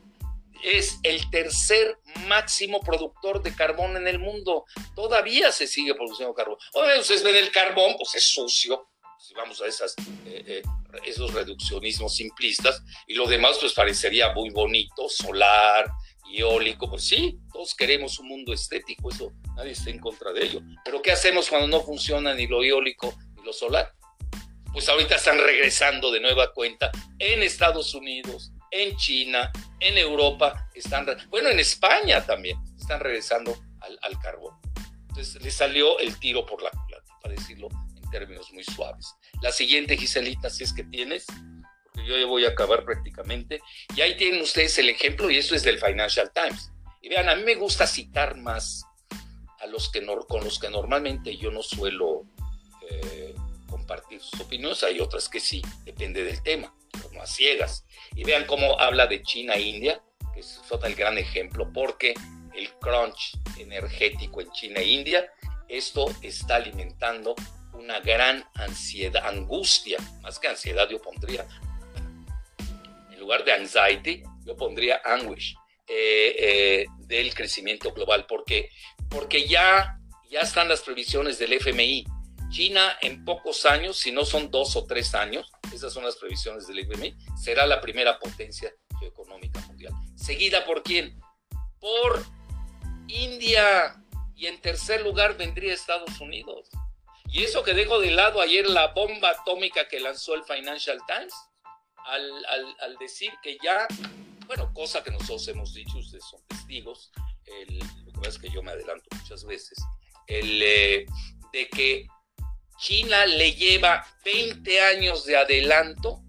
es 0.64 1.00
el 1.04 1.30
tercer 1.30 1.98
máximo 2.28 2.82
productor 2.82 3.42
de 3.42 3.54
carbón 3.56 3.98
en 3.98 4.08
el 4.08 4.20
mundo. 4.20 4.66
Todavía 4.96 5.52
se 5.52 5.68
sigue 5.68 5.96
produciendo 5.96 6.34
carbón. 6.34 6.58
Oye, 6.74 7.00
ustedes 7.00 7.24
ven 7.24 7.36
el 7.36 7.52
carbón, 7.52 7.96
pues 7.98 8.16
es 8.16 8.30
sucio. 8.30 8.88
Si 9.20 9.34
vamos 9.34 9.62
a 9.62 9.68
esas, 9.68 9.96
eh, 10.26 10.44
eh, 10.48 10.62
esos 11.06 11.34
reduccionismos 11.34 12.16
simplistas, 12.16 12.82
y 13.08 13.14
lo 13.14 13.28
demás, 13.28 13.58
pues 13.60 13.74
parecería 13.74 14.34
muy 14.34 14.50
bonito, 14.50 15.08
solar, 15.10 15.92
Pues 17.02 17.06
sí, 17.10 17.40
todos 17.52 17.74
queremos 17.74 18.20
un 18.20 18.28
mundo 18.28 18.54
estético, 18.54 19.10
eso 19.10 19.32
nadie 19.56 19.72
está 19.72 19.90
en 19.90 19.98
contra 19.98 20.32
de 20.32 20.46
ello. 20.46 20.62
Pero 20.86 21.02
¿qué 21.02 21.12
hacemos 21.12 21.50
cuando 21.50 21.68
no 21.68 21.82
funciona 21.82 22.34
ni 22.36 22.46
lo 22.46 22.64
eólico 22.64 23.18
ni 23.36 23.44
lo 23.44 23.54
solar? 23.54 23.92
Pues 24.72 24.88
ahorita 24.88 25.16
están 25.16 25.40
regresando 25.40 26.12
de 26.12 26.20
nueva 26.20 26.54
cuenta 26.54 26.92
en 27.18 27.42
Estados 27.42 27.96
Unidos, 27.96 28.52
en 28.70 28.96
China, 28.98 29.52
en 29.80 29.98
Europa, 29.98 30.70
están, 30.76 31.08
bueno, 31.30 31.50
en 31.50 31.60
España 31.60 32.24
también, 32.24 32.58
están 32.78 33.00
regresando 33.00 33.58
al, 33.80 34.20
carbón. 34.20 34.56
Entonces 35.10 35.42
le 35.42 35.50
salió 35.50 35.98
el 35.98 36.20
tiro 36.20 36.46
por 36.46 36.62
la 36.62 36.70
culata, 36.70 37.18
para 37.22 37.34
decirlo 37.34 37.68
en 37.96 38.12
términos 38.12 38.52
muy 38.54 38.64
suaves. 38.64 39.16
La 39.42 39.52
siguiente, 39.52 39.98
Giselita, 39.98 40.52
si 40.52 40.66
es 40.66 40.72
que 40.72 40.84
tienes, 40.84 41.26
yo 41.96 42.18
ya 42.18 42.26
voy 42.26 42.46
a 42.46 42.50
acabar 42.50 42.84
prácticamente, 42.84 43.62
y 43.96 44.02
ahí 44.02 44.16
tienen 44.18 44.42
ustedes 44.42 44.78
el 44.78 44.90
ejemplo, 44.90 45.30
y 45.30 45.38
eso 45.38 45.56
es 45.56 45.64
del 45.64 45.80
Financial 45.80 46.32
Times. 46.34 46.72
Y 47.02 47.10
vean, 47.10 47.30
a 47.30 47.36
mí 47.36 47.44
me 47.44 47.56
gusta 47.56 47.88
citar 47.88 48.38
más 48.38 48.84
a 49.60 49.68
los 49.68 49.90
que 49.92 50.06
con 50.28 50.44
los 50.44 50.60
que 50.60 50.70
normalmente 50.70 51.38
yo 51.38 51.52
no 51.52 51.62
suelo 51.62 52.26
eh, 52.90 53.36
compartir 53.70 54.22
sus 54.22 54.40
opiniones, 54.42 54.84
hay 54.84 55.00
otras 55.00 55.30
que 55.30 55.40
sí, 55.40 55.62
depende 55.86 56.24
del 56.24 56.42
tema, 56.44 56.74
como 57.02 57.22
a 57.22 57.28
ciegas. 57.28 57.86
Y 58.16 58.24
vean 58.24 58.46
cómo 58.46 58.80
habla 58.80 59.08
de 59.08 59.22
China 59.22 59.54
e 59.56 59.62
India, 59.62 60.02
que 60.34 60.42
es 60.42 60.60
el 60.84 60.96
gran 60.96 61.18
ejemplo, 61.18 61.72
porque 61.72 62.14
el 62.54 62.70
crunch 62.80 63.38
energético 63.58 64.42
en 64.42 64.52
China 64.52 64.80
e 64.80 64.88
India, 64.88 65.32
esto 65.68 66.14
está 66.22 66.56
alimentando 66.56 67.36
una 67.74 68.00
gran 68.00 68.44
ansiedad, 68.56 69.26
angustia, 69.26 69.98
más 70.22 70.40
que 70.40 70.48
ansiedad 70.48 70.88
yo 70.90 71.02
pondría, 71.02 71.48
lugar 73.22 73.46
de 73.46 73.54
anxiety, 73.54 74.24
yo 74.46 74.58
pondría 74.58 75.02
anguish 75.06 75.56
eh, 75.88 76.36
eh, 76.38 76.86
del 77.00 77.34
crecimiento 77.34 77.94
global, 77.94 78.26
porque, 78.28 78.70
porque 79.10 79.48
ya, 79.48 79.98
ya 80.30 80.42
están 80.42 80.68
las 80.68 80.82
previsiones 80.82 81.40
del 81.40 81.54
FMI. 81.54 82.06
China 82.50 82.98
en 83.02 83.24
pocos 83.24 83.66
años, 83.66 83.98
si 83.98 84.12
no 84.12 84.26
son 84.26 84.52
dos 84.52 84.76
o 84.76 84.86
tres 84.86 85.16
años, 85.16 85.50
esas 85.74 85.94
son 85.94 86.04
las 86.04 86.18
previsiones 86.18 86.68
del 86.68 86.80
FMI, 86.80 87.16
será 87.42 87.66
la 87.66 87.80
primera 87.80 88.20
potencia 88.20 88.74
geoeconómica 89.00 89.62
mundial. 89.62 89.94
¿Seguida 90.16 90.66
por 90.66 90.84
quién? 90.84 91.18
Por 91.80 92.26
India. 93.08 93.96
Y 94.36 94.48
en 94.48 94.60
tercer 94.60 95.02
lugar 95.02 95.38
vendría 95.38 95.74
Estados 95.74 96.20
Unidos. 96.20 96.70
Y 97.28 97.44
eso 97.44 97.64
que 97.64 97.74
dejo 97.74 98.00
de 98.00 98.12
lado 98.12 98.42
ayer 98.42 98.68
la 98.68 98.88
bomba 98.88 99.30
atómica 99.30 99.88
que 99.88 100.00
lanzó 100.00 100.34
el 100.34 100.44
Financial 100.44 101.00
Times, 101.08 101.34
al, 102.06 102.98
decir 103.00 103.32
que 103.42 103.58
ya, 103.64 103.88
bueno, 104.48 104.74
cosa 104.74 105.04
que 105.04 105.12
nosotros 105.12 105.48
hemos 105.48 105.74
dicho, 105.74 105.98
ustedes 105.98 106.26
son 106.30 106.42
testigos, 106.48 107.12
lo 108.06 108.12
que 108.12 108.20
pasa 108.20 108.30
es 108.30 108.40
que 108.40 108.50
yo 108.50 108.64
me 108.64 108.72
adelanto 108.72 109.06
muchas 109.18 109.46
veces, 109.46 109.78
el, 110.28 110.62
eh, 110.64 111.06
de 111.52 111.70
que 111.70 112.08
China 112.78 113.26
le 113.26 113.54
lleva 113.54 114.06
20 114.26 114.82
años 114.82 115.26
de 115.26 115.38
adelanto 115.38 116.24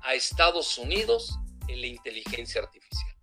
a 0.00 0.14
Estados 0.14 0.78
Unidos 0.78 1.38
en 1.68 1.80
la 1.80 1.86
inteligencia 1.86 2.62
artificial. 2.62 3.14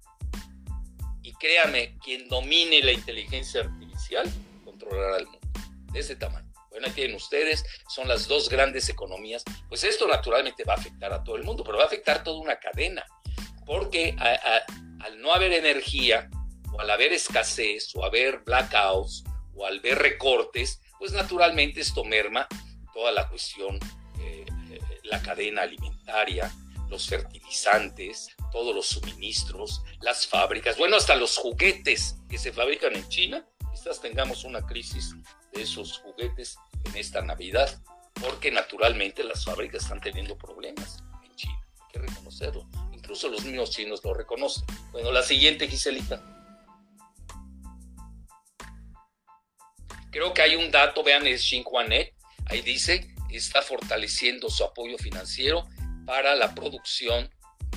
Y 1.21 1.33
créame, 1.33 1.97
quien 2.03 2.27
domine 2.29 2.81
la 2.83 2.91
inteligencia 2.91 3.61
artificial 3.61 4.31
controlará 4.63 5.17
el 5.17 5.25
mundo 5.25 5.49
de 5.91 5.99
ese 5.99 6.15
tamaño. 6.15 6.48
Bueno, 6.69 6.87
ahí 6.87 6.93
tienen 6.93 7.15
ustedes, 7.15 7.65
son 7.87 8.07
las 8.07 8.27
dos 8.27 8.49
grandes 8.49 8.89
economías. 8.89 9.43
Pues 9.67 9.83
esto 9.83 10.07
naturalmente 10.07 10.63
va 10.63 10.73
a 10.73 10.77
afectar 10.77 11.11
a 11.13 11.23
todo 11.23 11.35
el 11.35 11.43
mundo, 11.43 11.63
pero 11.63 11.77
va 11.77 11.83
a 11.83 11.87
afectar 11.87 12.23
toda 12.23 12.39
una 12.39 12.59
cadena, 12.59 13.05
porque 13.65 14.15
al 14.19 15.21
no 15.21 15.33
haber 15.33 15.53
energía, 15.53 16.29
o 16.73 16.81
al 16.81 16.89
haber 16.89 17.13
escasez, 17.13 17.95
o 17.95 18.05
haber 18.05 18.39
blackouts, 18.39 19.23
o 19.55 19.65
al 19.65 19.79
ver 19.79 19.97
recortes, 19.97 20.81
pues 20.97 21.11
naturalmente 21.11 21.81
esto 21.81 22.03
merma 22.03 22.47
toda 22.93 23.11
la 23.11 23.27
cuestión, 23.27 23.79
eh, 24.19 24.45
eh, 24.71 24.79
la 25.03 25.21
cadena 25.21 25.63
alimentaria, 25.63 26.51
los 26.89 27.07
fertilizantes, 27.07 28.27
todos 28.51 28.75
los 28.75 28.87
suministros, 28.87 29.81
las 30.01 30.27
fábricas, 30.27 30.77
bueno, 30.77 30.97
hasta 30.97 31.15
los 31.15 31.37
juguetes 31.37 32.17
que 32.29 32.37
se 32.37 32.51
fabrican 32.51 32.95
en 32.95 33.07
China, 33.09 33.45
quizás 33.71 34.01
tengamos 34.01 34.43
una 34.43 34.65
crisis 34.65 35.15
de 35.53 35.61
esos 35.61 35.99
juguetes 35.99 36.57
en 36.85 36.95
esta 36.97 37.21
Navidad, 37.21 37.81
porque 38.19 38.51
naturalmente 38.51 39.23
las 39.23 39.45
fábricas 39.45 39.83
están 39.83 40.01
teniendo 40.01 40.37
problemas 40.37 41.03
en 41.23 41.35
China, 41.35 41.59
hay 41.79 41.91
que 41.91 41.99
reconocerlo. 41.99 42.67
Incluso 42.91 43.29
los 43.29 43.43
mismos 43.43 43.71
chinos 43.71 44.01
lo 44.03 44.13
reconocen. 44.13 44.63
Bueno, 44.91 45.11
la 45.11 45.23
siguiente, 45.23 45.67
Giselita. 45.67 46.23
Creo 50.11 50.33
que 50.33 50.41
hay 50.41 50.55
un 50.55 50.71
dato, 50.71 51.03
vean, 51.03 51.25
es 51.27 51.41
Xinhuanet, 51.41 52.15
ahí 52.47 52.61
dice, 52.61 53.13
está 53.29 53.61
fortaleciendo 53.61 54.49
su 54.49 54.63
apoyo 54.63 54.97
financiero 54.97 55.67
para 56.05 56.35
la 56.35 56.55
producción 56.55 57.29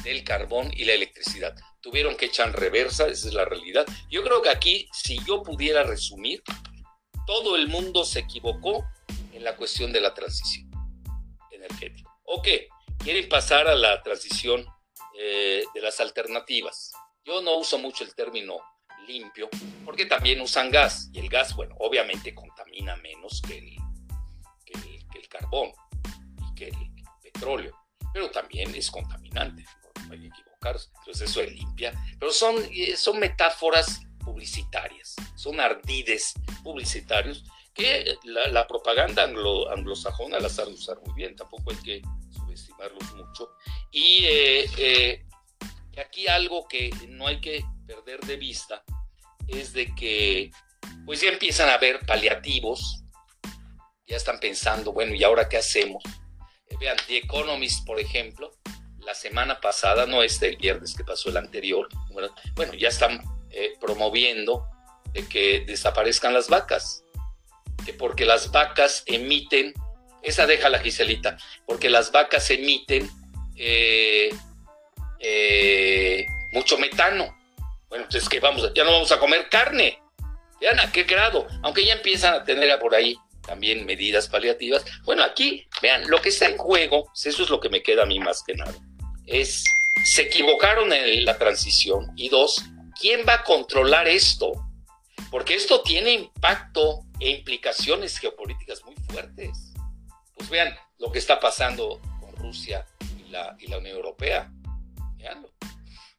del 0.02 0.24
carbón 0.24 0.72
y 0.74 0.84
la 0.84 0.94
electricidad. 0.94 1.54
Tuvieron 1.80 2.16
que 2.16 2.26
echar 2.26 2.58
reversa, 2.58 3.06
esa 3.08 3.28
es 3.28 3.34
la 3.34 3.44
realidad. 3.44 3.86
Yo 4.10 4.22
creo 4.22 4.40
que 4.42 4.48
aquí, 4.48 4.88
si 4.92 5.18
yo 5.26 5.42
pudiera 5.42 5.82
resumir, 5.82 6.42
todo 7.26 7.56
el 7.56 7.68
mundo 7.68 8.04
se 8.04 8.20
equivocó 8.20 8.84
en 9.32 9.44
la 9.44 9.56
cuestión 9.56 9.92
de 9.92 10.00
la 10.00 10.14
transición 10.14 10.70
energética. 11.50 12.10
Ok, 12.24 12.48
quieren 12.98 13.28
pasar 13.28 13.68
a 13.68 13.74
la 13.74 14.02
transición 14.02 14.64
eh, 15.18 15.64
de 15.74 15.80
las 15.80 16.00
alternativas. 16.00 16.92
Yo 17.24 17.42
no 17.42 17.56
uso 17.56 17.78
mucho 17.78 18.04
el 18.04 18.14
término 18.14 18.58
limpio 19.06 19.48
porque 19.84 20.06
también 20.06 20.40
usan 20.40 20.70
gas 20.70 21.10
y 21.12 21.18
el 21.18 21.28
gas, 21.28 21.54
bueno, 21.54 21.74
obviamente 21.78 22.34
contamina 22.34 22.96
menos 22.96 23.42
que 23.42 23.58
el, 23.58 23.76
que 24.66 25.28
carbón 25.28 25.72
y 26.38 26.54
que 26.54 26.68
el 26.68 27.22
petróleo, 27.22 27.76
pero 28.12 28.30
también 28.30 28.74
es 28.74 28.90
contaminante, 28.90 29.64
no 30.06 30.12
hay 30.12 30.20
que 30.20 30.26
equivocarse. 30.26 30.90
Entonces 30.98 31.30
eso 31.30 31.40
es 31.40 31.52
limpia, 31.52 31.92
pero 32.18 32.32
son, 32.32 32.56
eh, 32.70 32.96
son 32.96 33.18
metáforas 33.18 34.00
publicitarias, 34.24 35.16
son 35.36 35.60
ardides 35.60 36.34
publicitarios 36.62 37.44
que 37.74 38.16
la, 38.24 38.66
propaganda 38.66 39.24
anglo, 39.24 39.70
anglosajona 39.70 40.38
las 40.38 40.56
sabe 40.56 40.72
usar 40.72 40.98
muy 41.04 41.14
bien, 41.14 41.34
tampoco 41.34 41.70
hay 41.70 41.76
que 41.78 42.02
subestimarlos 42.30 43.14
mucho. 43.14 43.50
Y 43.90 44.24
eh, 44.24 44.70
eh, 44.76 45.26
aquí 45.98 46.26
algo 46.28 46.66
que 46.68 46.90
no 47.08 47.26
hay 47.26 47.40
que 47.40 47.64
perder 47.86 48.20
de 48.20 48.36
vista 48.36 48.84
es 49.48 49.72
de 49.72 49.94
que 49.94 50.50
pues 51.06 51.20
ya 51.20 51.30
empiezan 51.30 51.68
a 51.68 51.74
haber 51.74 52.00
paliativos, 52.06 53.02
ya 54.06 54.16
están 54.16 54.38
pensando, 54.38 54.92
bueno, 54.92 55.14
¿y 55.14 55.24
ahora 55.24 55.48
qué 55.48 55.56
hacemos? 55.56 56.02
Eh, 56.68 56.76
vean, 56.78 56.96
The 57.06 57.18
Economist, 57.18 57.86
por 57.86 57.98
ejemplo, 57.98 58.52
la 58.98 59.14
semana 59.14 59.60
pasada, 59.60 60.06
no 60.06 60.22
este 60.22 60.48
el 60.48 60.56
viernes 60.56 60.94
que 60.94 61.04
pasó 61.04 61.30
el 61.30 61.36
anterior, 61.36 61.88
bueno, 62.54 62.74
ya 62.74 62.88
están 62.88 63.20
eh, 63.52 63.74
promoviendo 63.80 64.66
que 65.28 65.64
desaparezcan 65.66 66.32
las 66.32 66.48
vacas, 66.48 67.04
que 67.84 67.92
porque 67.92 68.24
las 68.24 68.50
vacas 68.50 69.02
emiten, 69.06 69.74
esa 70.22 70.46
deja 70.46 70.68
la 70.68 70.78
Giselita, 70.78 71.36
porque 71.66 71.90
las 71.90 72.12
vacas 72.12 72.50
emiten 72.50 73.10
eh, 73.56 74.30
eh, 75.18 76.26
mucho 76.52 76.78
metano. 76.78 77.36
Bueno, 77.88 78.04
entonces 78.04 78.28
que 78.28 78.40
vamos, 78.40 78.72
ya 78.74 78.84
no 78.84 78.92
vamos 78.92 79.12
a 79.12 79.18
comer 79.18 79.48
carne. 79.48 79.98
Vean 80.60 80.80
a 80.80 80.92
qué 80.92 81.02
grado, 81.02 81.46
aunque 81.62 81.84
ya 81.84 81.94
empiezan 81.94 82.34
a 82.34 82.44
tener 82.44 82.78
por 82.78 82.94
ahí 82.94 83.16
también 83.44 83.84
medidas 83.84 84.28
paliativas. 84.28 84.84
Bueno, 85.04 85.24
aquí, 85.24 85.66
vean, 85.82 86.08
lo 86.08 86.22
que 86.22 86.28
está 86.28 86.48
en 86.48 86.56
juego, 86.56 87.10
eso 87.14 87.42
es 87.42 87.50
lo 87.50 87.60
que 87.60 87.68
me 87.68 87.82
queda 87.82 88.04
a 88.04 88.06
mí 88.06 88.20
más 88.20 88.42
que 88.44 88.54
nada, 88.54 88.72
es, 89.26 89.64
se 90.04 90.22
equivocaron 90.22 90.92
en 90.92 91.24
la 91.24 91.36
transición 91.36 92.12
y 92.16 92.28
dos, 92.28 92.62
¿quién 92.98 93.24
va 93.28 93.34
a 93.34 93.44
controlar 93.44 94.08
esto? 94.08 94.52
Porque 95.30 95.54
esto 95.54 95.82
tiene 95.82 96.12
impacto 96.12 97.04
e 97.20 97.30
implicaciones 97.30 98.18
geopolíticas 98.18 98.84
muy 98.84 98.94
fuertes. 99.08 99.72
Pues 100.34 100.48
vean 100.50 100.76
lo 100.98 101.10
que 101.10 101.18
está 101.18 101.40
pasando 101.40 102.00
con 102.20 102.34
Rusia 102.36 102.86
y 103.18 103.30
la, 103.30 103.56
Unión 103.58 103.86
Europea. 103.86 104.50
Veanlo. 105.16 105.52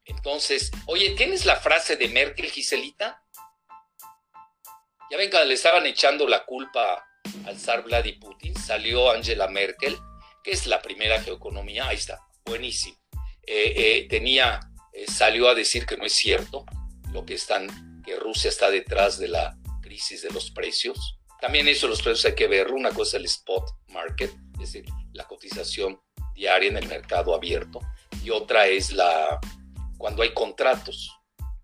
Entonces, 0.06 0.72
oye, 0.86 1.12
¿tienes 1.12 1.46
la 1.46 1.58
frase 1.58 1.96
de 1.96 2.08
Merkel, 2.10 2.50
Giselita? 2.50 3.24
Ya 5.12 5.18
ven 5.18 5.30
cuando 5.30 5.48
le 5.48 5.54
estaban 5.54 5.86
echando 5.86 6.28
la 6.28 6.44
culpa 6.46 7.06
al 7.46 7.60
zar 7.60 7.84
Vladimir 7.84 8.20
Putin, 8.20 8.56
salió 8.56 9.12
Angela 9.12 9.48
Merkel, 9.48 9.98
que 10.44 10.52
es 10.52 10.68
la 10.68 10.82
primera 10.82 11.22
geoeconomía, 11.22 11.88
ahí 11.88 11.98
está, 11.98 12.20
buenísimo. 12.46 12.98
Eh, 13.46 13.74
eh, 13.76 14.08
tenía 14.10 14.60
eh, 14.94 15.06
salió 15.08 15.50
a 15.50 15.56
decir 15.56 15.86
que 15.86 15.98
no 15.98 16.06
es 16.06 16.14
cierto 16.14 16.66
lo 17.12 17.26
que 17.26 17.34
están, 17.34 18.02
que 18.04 18.16
Rusia 18.16 18.50
está 18.50 18.70
detrás 18.70 19.18
de 19.18 19.28
la 19.28 19.58
crisis 19.82 20.22
de 20.22 20.32
los 20.32 20.52
precios. 20.52 21.20
También 21.42 21.68
eso 21.68 21.88
los 21.88 22.02
precios 22.02 22.26
hay 22.26 22.36
que 22.36 22.48
verlo. 22.48 22.76
Una 22.76 22.92
cosa 22.92 23.18
es 23.18 23.22
el 23.22 23.26
spot 23.26 23.70
market, 23.90 24.32
es 24.54 24.72
decir, 24.72 24.86
la 25.14 25.26
cotización 25.26 26.00
diaria 26.36 26.70
en 26.70 26.78
el 26.78 26.88
mercado 26.88 27.36
abierto. 27.36 27.80
Y 28.24 28.30
otra 28.30 28.68
es 28.68 28.94
la 28.94 29.40
cuando 29.98 30.22
hay 30.22 30.34
contratos 30.34 31.12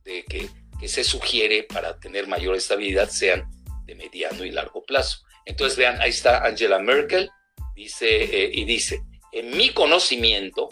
de 0.03 0.24
que, 0.24 0.50
que 0.79 0.88
se 0.88 1.03
sugiere 1.03 1.63
para 1.63 2.00
tener 2.00 2.27
mayor 2.27 2.55
estabilidad 2.55 3.09
sean 3.09 3.50
de 3.86 3.95
mediano 3.95 4.45
y 4.45 4.51
largo 4.51 4.83
plazo. 4.83 5.19
Entonces 5.45 5.77
vean, 5.77 6.01
ahí 6.01 6.12
está 6.12 6.45
Angela 6.45 6.79
Merkel, 6.79 7.29
dice, 7.75 8.24
eh, 8.24 8.51
y 8.53 8.65
dice, 8.65 9.01
en 9.31 9.55
mi 9.57 9.69
conocimiento 9.74 10.69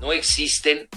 no 0.00 0.12
existen 0.12 0.88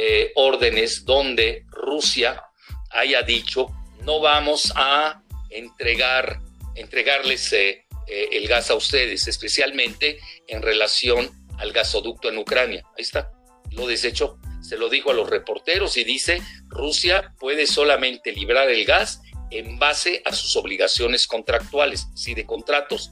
eh, 0.00 0.30
órdenes 0.36 1.04
donde 1.04 1.66
Rusia 1.70 2.44
haya 2.90 3.22
dicho 3.22 3.66
no 4.04 4.20
vamos 4.20 4.72
a 4.76 5.24
entregar, 5.50 6.40
entregarles 6.76 7.52
eh, 7.52 7.84
eh, 8.06 8.28
el 8.30 8.46
gas 8.46 8.70
a 8.70 8.76
ustedes, 8.76 9.26
especialmente 9.26 10.20
en 10.46 10.62
relación 10.62 11.28
al 11.58 11.72
gasoducto 11.72 12.28
en 12.28 12.38
Ucrania. 12.38 12.84
Ahí 12.96 13.02
está, 13.02 13.32
lo 13.72 13.88
desechó, 13.88 14.38
se 14.62 14.78
lo 14.78 14.88
dijo 14.88 15.10
a 15.10 15.14
los 15.14 15.28
reporteros 15.28 15.96
y 15.96 16.04
dice, 16.04 16.40
Rusia 16.68 17.34
puede 17.40 17.66
solamente 17.66 18.30
librar 18.30 18.70
el 18.70 18.84
gas 18.84 19.20
en 19.50 19.80
base 19.80 20.22
a 20.24 20.32
sus 20.32 20.54
obligaciones 20.54 21.26
contractuales, 21.26 22.06
sí, 22.14 22.34
de 22.34 22.46
contratos. 22.46 23.10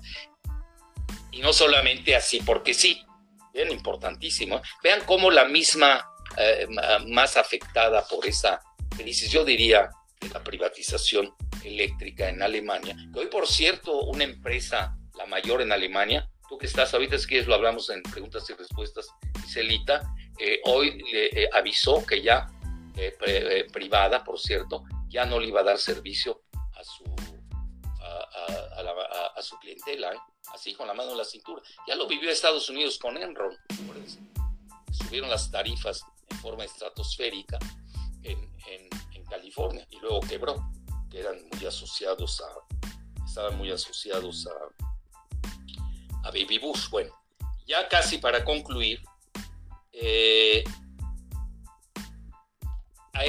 Y 1.33 1.41
no 1.41 1.53
solamente 1.53 2.15
así 2.15 2.41
porque 2.47 2.75
sí, 2.75 3.03
bien 3.53 3.73
importantísimo. 3.73 4.63
Vean 4.85 5.01
cómo 5.05 5.33
la 5.33 5.47
misma 5.47 6.13
eh, 6.37 6.67
más 7.09 7.37
afectada 7.37 8.07
por 8.07 8.27
esa 8.27 8.61
crisis, 8.97 9.31
yo 9.31 9.45
diría, 9.45 9.91
de 10.21 10.29
la 10.29 10.43
privatización 10.43 11.35
eléctrica 11.65 12.29
en 12.29 12.43
Alemania, 12.43 12.97
que 13.13 13.21
hoy, 13.21 13.27
por 13.27 13.47
cierto, 13.47 14.03
una 14.05 14.25
empresa, 14.25 14.97
la 15.15 15.27
mayor 15.27 15.63
en 15.63 15.73
Alemania, 15.73 16.31
tú 16.49 16.59
que 16.59 16.67
estás 16.67 16.93
ahorita, 16.93 17.19
si 17.19 17.27
quieres 17.27 17.47
lo 17.47 17.55
hablamos 17.55 17.89
en 17.91 18.03
preguntas 18.03 18.49
y 18.51 18.55
respuestas, 18.55 19.09
Celita, 19.49 20.03
eh, 20.39 20.61
hoy 20.65 21.03
le 21.11 21.45
eh, 21.45 21.49
avisó 21.53 22.05
que 22.05 22.23
ya, 22.23 22.47
privada, 23.73 24.25
por 24.25 24.39
cierto, 24.39 24.85
ya 25.09 25.27
no 25.27 25.39
le 25.39 25.49
iba 25.49 25.61
a 25.61 25.65
dar 25.65 25.79
servicio 25.79 26.43
a 26.53 26.83
su, 26.83 27.05
a, 28.01 29.43
su 29.43 29.59
clientela, 29.59 30.13
así 30.55 30.75
con 30.75 30.87
la 30.87 30.95
mano 30.95 31.13
en 31.13 31.19
la 31.19 31.25
cintura. 31.25 31.63
Ya 31.87 31.95
lo 31.95 32.07
vivió 32.07 32.31
Estados 32.31 32.71
Unidos 32.71 32.99
con 32.99 33.17
Enron, 33.19 33.55
subieron 34.91 35.29
las 35.29 35.51
tarifas 35.51 36.03
en 36.31 36.39
forma 36.39 36.65
estratosférica 36.65 37.59
en, 38.23 38.51
en 38.67 39.25
California 39.27 39.87
y 39.91 39.99
luego 39.99 40.21
quebró, 40.21 40.71
que 41.11 41.21
eran 41.21 41.37
muy 41.53 41.67
asociados 41.67 42.41
a, 42.41 42.49
estaban 43.25 43.59
muy 43.59 43.71
asociados 43.71 44.47
a, 44.47 46.29
a 46.29 46.31
Baby 46.31 46.59
Bush. 46.59 46.89
Bueno, 46.91 47.13
ya 47.67 47.89
casi 47.89 48.19
para 48.19 48.45
concluir, 48.45 49.03
eh, 49.93 50.65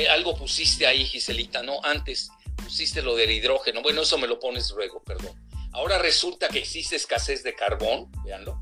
algo 0.09 0.35
pusiste 0.35 0.85
ahí, 0.85 1.05
Giselita, 1.05 1.63
¿no? 1.63 1.79
Antes 1.83 2.29
pusiste 2.57 3.01
lo 3.01 3.15
del 3.15 3.31
hidrógeno. 3.31 3.81
Bueno, 3.81 4.01
eso 4.01 4.17
me 4.17 4.27
lo 4.27 4.39
pones 4.39 4.71
luego, 4.71 5.01
perdón. 5.03 5.35
Ahora 5.71 5.97
resulta 5.97 6.49
que 6.49 6.59
existe 6.59 6.95
escasez 6.95 7.43
de 7.43 7.55
carbón, 7.55 8.11
véanlo, 8.23 8.61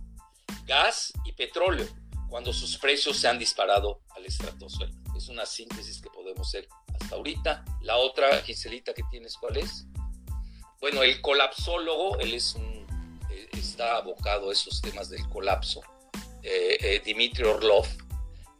gas 0.65 1.11
y 1.25 1.33
petróleo, 1.33 1.87
cuando 2.29 2.53
sus 2.53 2.77
precios 2.77 3.17
se 3.17 3.27
han 3.27 3.39
disparado 3.39 4.01
al 4.15 4.25
estratosfera. 4.25 4.91
Es 5.15 5.29
una 5.29 5.45
síntesis 5.45 6.01
que 6.01 6.09
podemos 6.09 6.47
hacer 6.47 6.67
hasta 6.93 7.15
ahorita. 7.15 7.63
La 7.81 7.97
otra, 7.97 8.41
Giselita, 8.41 8.93
que 8.93 9.03
tienes, 9.09 9.37
¿cuál 9.37 9.57
es? 9.57 9.85
Bueno, 10.81 11.03
el 11.03 11.21
colapsólogo, 11.21 12.19
él 12.19 12.33
es 12.33 12.55
un, 12.55 12.85
eh, 13.31 13.49
está 13.53 13.97
abocado 13.97 14.49
a 14.49 14.53
esos 14.53 14.81
temas 14.81 15.09
del 15.09 15.27
colapso 15.29 15.81
eh, 16.47 16.77
eh, 16.79 17.01
Dimitri 17.03 17.43
Orlov, 17.43 17.87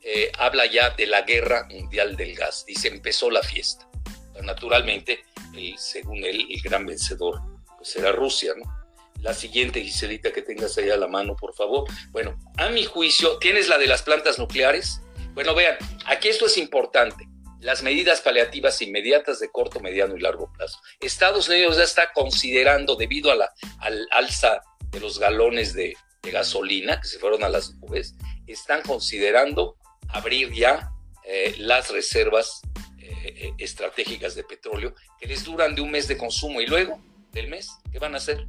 eh, 0.02 0.32
habla 0.40 0.66
ya 0.66 0.90
de 0.90 1.06
la 1.06 1.22
guerra 1.22 1.68
mundial 1.70 2.16
del 2.16 2.34
gas. 2.36 2.66
Dice, 2.66 2.88
empezó 2.88 3.30
la 3.30 3.44
fiesta. 3.44 3.88
naturalmente, 4.42 5.24
según 5.78 6.26
él, 6.26 6.48
el 6.50 6.62
gran 6.62 6.86
vencedor 6.86 7.40
pues 7.78 7.96
Rusia, 8.16 8.54
¿no? 8.58 8.66
La 9.26 9.34
siguiente, 9.34 9.82
Giselita, 9.82 10.32
que 10.32 10.44
tengas 10.44 10.78
ahí 10.78 10.92
a 10.92 10.98
la 10.98 11.08
mano, 11.08 11.36
por 11.36 11.56
favor. 11.56 11.90
Bueno, 12.12 12.38
a 12.58 12.70
mi 12.70 12.86
juicio, 12.86 13.40
¿tienes 13.40 13.68
la 13.68 13.80
de 13.80 13.88
las 13.88 14.04
plantas 14.04 14.38
nucleares? 14.38 15.02
Bueno, 15.34 15.56
vean, 15.56 15.78
aquí 16.06 16.28
esto 16.28 16.46
es 16.46 16.60
importante. 16.60 17.28
Las 17.60 17.82
medidas 17.82 18.22
paliativas 18.22 18.80
inmediatas 18.84 19.40
de 19.40 19.50
corto, 19.50 19.80
mediano 19.80 20.16
y 20.16 20.20
largo 20.20 20.54
plazo. 20.54 20.78
Estados 21.00 21.50
Unidos 21.50 21.78
ya 21.78 21.86
está 21.86 22.14
considerando, 22.14 22.96
debido 22.96 23.32
a 23.32 23.36
la, 23.36 23.52
al 23.80 24.08
alza 24.12 24.62
de 24.92 25.00
los 25.00 25.18
galones 25.18 25.74
de, 25.74 25.98
gasolina 26.22 27.02
que 27.02 27.08
se 27.08 27.18
fueron 27.18 27.44
a 27.44 27.50
las 27.50 27.74
nubes, 27.76 28.16
están 28.46 28.84
considerando 28.84 29.78
abrir 30.10 30.52
ya 30.54 30.92
eh, 31.24 31.56
las 31.60 31.90
reservas 31.90 32.62
eh, 33.00 33.54
estratégicas 33.60 34.34
de 34.34 34.44
petróleo 34.44 34.96
que 35.20 35.28
les 35.28 35.44
duran 35.44 35.76
de 35.76 35.82
un 35.82 35.92
mes 35.92 36.08
de 36.08 36.18
consumo 36.18 36.62
y 36.62 36.68
luego 36.68 37.00
del 37.32 37.48
mes, 37.48 37.70
¿qué 37.92 38.00
van 38.00 38.16
a 38.16 38.18
hacer? 38.18 38.48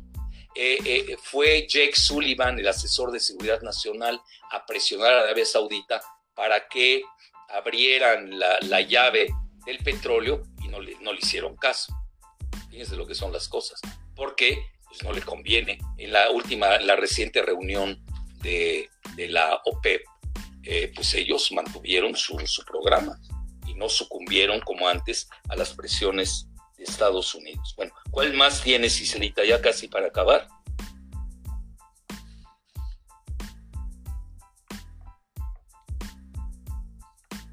Eh, 0.58 1.16
fue 1.22 1.66
Jake 1.68 1.94
Sullivan, 1.94 2.58
el 2.58 2.68
asesor 2.68 3.12
de 3.12 3.20
seguridad 3.20 3.60
nacional, 3.60 4.20
a 4.50 4.64
presionar 4.64 5.12
a 5.12 5.20
Arabia 5.20 5.44
Saudita 5.44 6.00
para 6.34 6.66
que 6.68 7.02
abrieran 7.50 8.38
la, 8.38 8.80
llave 8.80 9.28
del 9.66 9.78
petróleo 9.78 10.42
y 10.64 10.68
no 10.68 10.80
le, 10.80 10.96
no 11.00 11.12
le 11.12 11.18
hicieron 11.18 11.56
caso. 11.56 11.94
Fíjense 12.70 12.96
lo 12.96 13.06
que 13.06 13.14
son 13.14 13.32
las 13.32 13.48
cosas. 13.48 13.80
¿Por 14.14 14.34
qué? 14.34 14.58
pues 14.86 15.02
no 15.02 15.12
le 15.12 15.22
conviene. 15.22 15.78
En 15.98 16.12
la 16.12 16.30
última, 16.30 16.78
la 16.78 16.96
reciente 16.96 17.42
reunión 17.42 18.02
de, 18.42 18.88
la 19.16 19.60
OPEP, 19.64 20.02
eh, 20.62 20.92
pues 20.94 21.14
ellos 21.14 21.50
mantuvieron 21.52 22.14
su, 22.16 22.36
programa 22.66 23.18
y 23.66 23.74
no 23.74 23.88
sucumbieron 23.88 24.60
como 24.60 24.88
antes 24.88 25.28
a 25.48 25.56
las 25.56 25.74
presiones 25.74 26.48
de 26.76 26.84
Estados 26.84 27.34
Unidos. 27.34 27.74
Bueno, 27.76 27.92
¿cuál 28.10 28.34
más 28.34 28.62
tiene, 28.62 28.90
Cicelita, 28.90 29.44
ya 29.44 29.60
casi 29.60 29.88
para 29.88 30.08
acabar? 30.08 30.48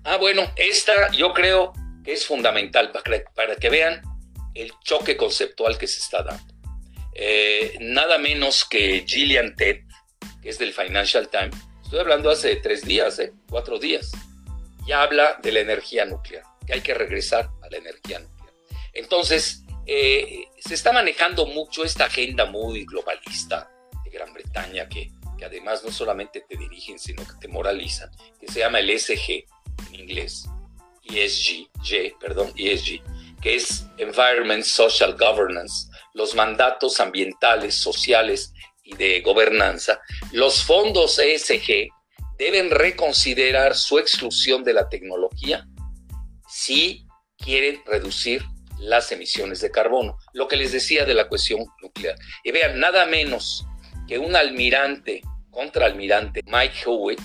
Ah, 0.06 0.18
bueno, 0.18 0.44
esta 0.58 1.12
yo 1.12 1.34
creo 1.34 1.74
que 2.04 2.14
es 2.14 2.26
fundamental 2.26 2.92
para 2.92 3.24
para 3.34 3.56
que 3.56 3.70
vean 3.70 4.02
el 4.54 4.72
choque 4.84 5.16
conceptual 5.18 5.78
que 5.78 5.88
se 5.88 6.00
está 6.00 6.24
dando. 6.24 6.54
Eh, 7.16 7.78
nada 7.80 8.18
menos 8.18 8.66
que 8.66 9.06
Gillian 9.08 9.56
Ted, 9.56 9.82
que 10.42 10.50
es 10.50 10.58
del 10.58 10.74
Financial 10.74 11.30
Times, 11.30 11.56
estoy 11.84 12.00
hablando 12.00 12.30
hace 12.30 12.56
tres 12.58 12.84
días, 12.84 13.20
eh, 13.20 13.34
cuatro 13.50 13.80
días, 13.80 14.12
y 14.86 14.92
habla 14.92 15.40
de 15.42 15.52
la 15.52 15.60
energía 15.60 16.06
nuclear, 16.06 16.44
que 16.66 16.74
hay 16.74 16.82
que 16.82 16.94
regresar 16.94 17.50
a 17.62 17.70
la 17.70 17.78
energía 17.78 18.20
nuclear. 18.20 18.33
Entonces, 18.94 19.64
eh, 19.86 20.46
se 20.60 20.74
está 20.74 20.94
manejando 20.94 21.46
mucho 21.46 21.84
esta 21.84 22.06
agenda 22.06 22.46
muy 22.46 22.86
globalista 22.86 23.70
de 24.04 24.10
Gran 24.10 24.34
Bretaña, 24.34 24.88
que, 24.88 25.12
que 25.38 25.46
además 25.46 25.84
no 25.84 25.92
solamente 25.92 26.46
te 26.48 26.58
dirigen, 26.58 27.00
sino 27.00 27.24
que 27.24 27.34
te 27.42 27.48
moralizan, 27.48 28.10
que 28.40 28.48
se 28.48 28.60
llama 28.60 28.80
el 28.80 28.90
ESG 28.90 29.46
en 29.90 29.96
inglés, 29.96 30.48
ESG, 31.04 32.18
perdón, 32.20 32.54
ESG, 32.56 33.02
que 33.42 33.56
es 33.56 33.86
Environment 33.98 34.64
Social 34.64 35.18
Governance, 35.18 35.90
los 36.14 36.34
mandatos 36.34 37.00
ambientales, 37.00 37.76
sociales 37.76 38.54
y 38.84 38.96
de 38.96 39.22
gobernanza, 39.22 40.00
los 40.32 40.64
fondos 40.64 41.20
ESG 41.20 41.90
deben 42.38 42.72
reconsiderar 42.72 43.76
su 43.76 44.00
exclusión 44.00 44.64
de 44.64 44.74
la 44.74 44.88
tecnología 44.90 45.68
si 46.48 47.06
quieren 47.38 47.82
reducir 47.86 48.44
las 48.84 49.12
emisiones 49.12 49.62
de 49.62 49.72
carbono. 49.72 50.18
Lo 50.34 50.48
que 50.48 50.58
les 50.58 50.72
decía 50.72 51.06
de 51.06 51.14
la 51.14 51.28
cuestión 51.28 51.66
nuclear. 51.82 52.16
Y 52.44 52.52
vean, 52.52 52.80
nada 52.80 53.06
menos 53.06 53.66
que 54.08 54.18
un 54.18 54.36
almirante, 54.36 55.22
contraalmirante, 55.50 56.42
Mike 56.46 56.84
Hewitt, 56.86 57.22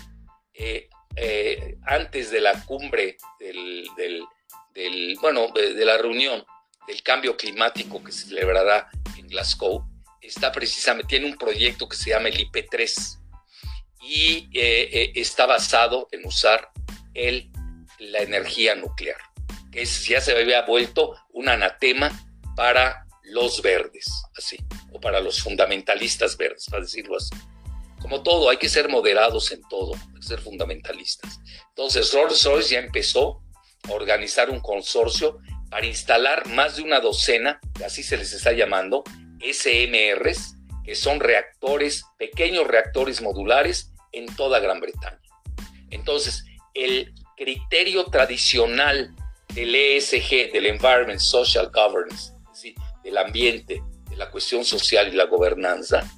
eh, 0.55 0.88
eh, 1.16 1.77
antes 1.87 2.31
de 2.31 2.40
la 2.40 2.64
cumbre 2.64 3.16
del, 3.40 3.87
bueno, 5.21 5.49
de 5.53 5.85
la 5.85 5.99
reunión 5.99 6.44
del 6.87 7.03
cambio 7.03 7.37
climático 7.37 8.03
que 8.03 8.12
se 8.12 8.29
celebrará 8.29 8.88
en 9.16 9.27
Glasgow, 9.27 9.85
está 10.21 10.53
precisamente, 10.53 11.09
tiene 11.09 11.27
un 11.27 11.37
proyecto 11.37 11.88
que 11.88 11.97
se 11.97 12.11
llama 12.11 12.29
el 12.29 12.38
IP3 12.38 13.18
y 14.03 14.49
eh, 14.55 15.12
está 15.16 15.47
basado 15.47 16.09
en 16.12 16.25
usar 16.25 16.71
el, 17.14 17.51
la 17.99 18.21
energía 18.21 18.77
nuclear, 18.77 19.18
que 19.78 20.14
ya 20.14 20.20
se 20.20 20.32
había 20.32 20.62
vuelto 20.62 21.14
un 21.30 21.48
anatema 21.48 22.10
para 22.56 23.06
los 23.22 23.62
verdes, 23.62 24.06
así, 24.36 24.56
o 24.92 25.00
para 25.00 25.20
los 25.20 25.42
fundamentalistas 25.42 26.36
verdes, 26.36 26.66
para 26.70 26.82
decirlo 26.82 27.16
así. 27.16 27.34
Como 28.00 28.22
todo, 28.22 28.48
hay 28.48 28.56
que 28.56 28.68
ser 28.68 28.88
moderados 28.88 29.52
en 29.52 29.60
todo, 29.68 29.94
hay 29.94 30.20
que 30.20 30.26
ser 30.26 30.40
fundamentalistas. 30.40 31.40
Entonces, 31.68 32.12
Rolls-Royce 32.12 32.74
ya 32.74 32.80
empezó 32.80 33.42
a 33.88 33.92
organizar 33.92 34.50
un 34.50 34.60
consorcio 34.60 35.38
para 35.70 35.86
instalar 35.86 36.46
más 36.48 36.76
de 36.76 36.82
una 36.82 37.00
docena, 37.00 37.60
así 37.84 38.02
se 38.02 38.16
les 38.16 38.32
está 38.32 38.52
llamando, 38.52 39.04
SMRs, 39.40 40.54
que 40.84 40.94
son 40.94 41.20
reactores, 41.20 42.04
pequeños 42.18 42.66
reactores 42.66 43.20
modulares 43.20 43.92
en 44.12 44.26
toda 44.34 44.58
Gran 44.58 44.80
Bretaña. 44.80 45.20
Entonces, 45.90 46.44
el 46.74 47.12
criterio 47.36 48.06
tradicional 48.06 49.14
del 49.54 49.74
ESG, 49.74 50.52
del 50.52 50.66
Environment 50.66 51.20
Social 51.20 51.70
Governance, 51.72 52.32
del 53.02 53.18
ambiente, 53.18 53.82
de 54.08 54.16
la 54.16 54.30
cuestión 54.30 54.64
social 54.64 55.08
y 55.08 55.16
la 55.16 55.24
gobernanza, 55.24 56.08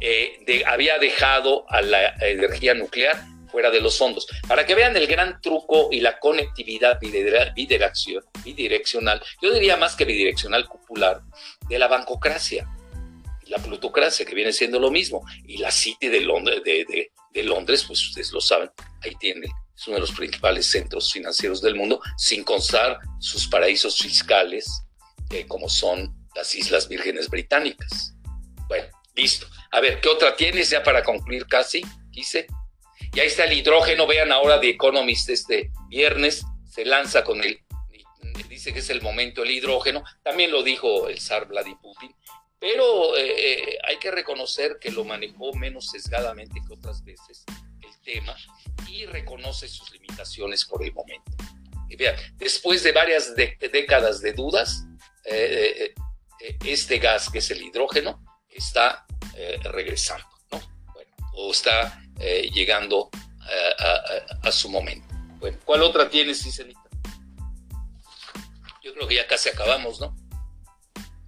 eh, 0.00 0.38
de, 0.46 0.64
había 0.64 0.98
dejado 0.98 1.64
a 1.68 1.82
la 1.82 2.14
energía 2.20 2.74
nuclear 2.74 3.20
fuera 3.50 3.70
de 3.70 3.80
los 3.80 3.98
fondos. 3.98 4.26
Para 4.46 4.66
que 4.66 4.74
vean 4.74 4.96
el 4.96 5.06
gran 5.06 5.40
truco 5.40 5.88
y 5.90 6.00
la 6.00 6.18
conectividad 6.18 7.00
bidireccional, 7.00 9.22
yo 9.42 9.52
diría 9.52 9.76
más 9.76 9.96
que 9.96 10.04
bidireccional 10.04 10.66
popular, 10.66 11.22
de 11.68 11.78
la 11.78 11.88
bancocracia, 11.88 12.68
la 13.46 13.58
plutocracia, 13.58 14.26
que 14.26 14.34
viene 14.34 14.52
siendo 14.52 14.78
lo 14.78 14.90
mismo, 14.90 15.24
y 15.46 15.58
la 15.58 15.70
City 15.70 16.08
de 16.08 16.20
Londres, 16.20 16.62
de, 16.64 17.10
Londres 17.44 17.84
pues 17.86 18.04
ustedes 18.04 18.32
lo 18.32 18.40
saben, 18.40 18.68
ahí 19.02 19.14
tiene, 19.20 19.46
es 19.78 19.86
uno 19.86 19.94
de 19.94 20.00
los 20.00 20.12
principales 20.12 20.66
centros 20.66 21.12
financieros 21.12 21.62
del 21.62 21.76
mundo, 21.76 22.00
sin 22.16 22.42
constar 22.42 22.98
sus 23.20 23.46
paraísos 23.46 23.96
fiscales 23.98 24.82
eh, 25.30 25.46
como 25.46 25.68
son 25.68 26.12
las 26.34 26.52
Islas 26.56 26.88
Vírgenes 26.88 27.28
Británicas. 27.28 28.14
Bueno, 28.66 28.88
listo. 29.14 29.46
A 29.70 29.80
ver, 29.80 30.00
¿qué 30.00 30.08
otra 30.08 30.34
tienes 30.34 30.70
ya 30.70 30.82
para 30.82 31.04
concluir 31.04 31.46
casi? 31.46 31.82
Quise. 32.10 32.48
Y 33.14 33.20
ahí 33.20 33.28
está 33.28 33.44
el 33.44 33.52
hidrógeno, 33.52 34.08
vean 34.08 34.32
ahora 34.32 34.60
The 34.60 34.70
Economist 34.70 35.30
este 35.30 35.70
viernes, 35.88 36.44
se 36.68 36.84
lanza 36.84 37.22
con 37.22 37.40
el, 37.40 37.60
dice 38.48 38.72
que 38.72 38.80
es 38.80 38.90
el 38.90 39.00
momento 39.00 39.44
el 39.44 39.52
hidrógeno, 39.52 40.02
también 40.24 40.50
lo 40.50 40.64
dijo 40.64 41.08
el 41.08 41.20
zar 41.20 41.46
Vladimir 41.46 41.78
Putin, 41.80 42.12
pero 42.58 43.16
eh, 43.16 43.78
hay 43.86 43.96
que 43.98 44.10
reconocer 44.10 44.78
que 44.80 44.90
lo 44.90 45.04
manejó 45.04 45.54
menos 45.54 45.90
sesgadamente 45.90 46.60
que 46.66 46.74
otras 46.74 47.04
veces 47.04 47.44
tema 48.08 48.36
y 48.88 49.04
reconoce 49.06 49.68
sus 49.68 49.90
limitaciones 49.92 50.64
por 50.64 50.82
el 50.82 50.92
momento. 50.92 51.30
Y 51.90 51.96
después 52.36 52.82
de 52.82 52.92
varias 52.92 53.34
décadas 53.34 54.20
de 54.20 54.32
dudas, 54.32 54.84
eh, 55.24 55.94
eh, 56.40 56.58
este 56.64 56.98
gas, 56.98 57.30
que 57.30 57.38
es 57.38 57.50
el 57.50 57.62
hidrógeno, 57.62 58.24
está 58.50 59.06
regresando, 59.62 60.26
¿no? 60.50 60.60
Bueno, 60.92 61.10
o 61.34 61.52
está 61.52 62.02
llegando 62.52 63.08
a, 64.42 64.50
su 64.50 64.68
momento. 64.68 65.14
Bueno, 65.38 65.58
¿cuál 65.64 65.82
otra 65.82 66.10
tienes, 66.10 66.42
Cicelita? 66.42 66.80
Yo 68.82 68.92
creo 68.94 69.06
que 69.06 69.14
ya 69.14 69.26
casi 69.28 69.48
acabamos, 69.48 70.00
¿no? 70.00 70.16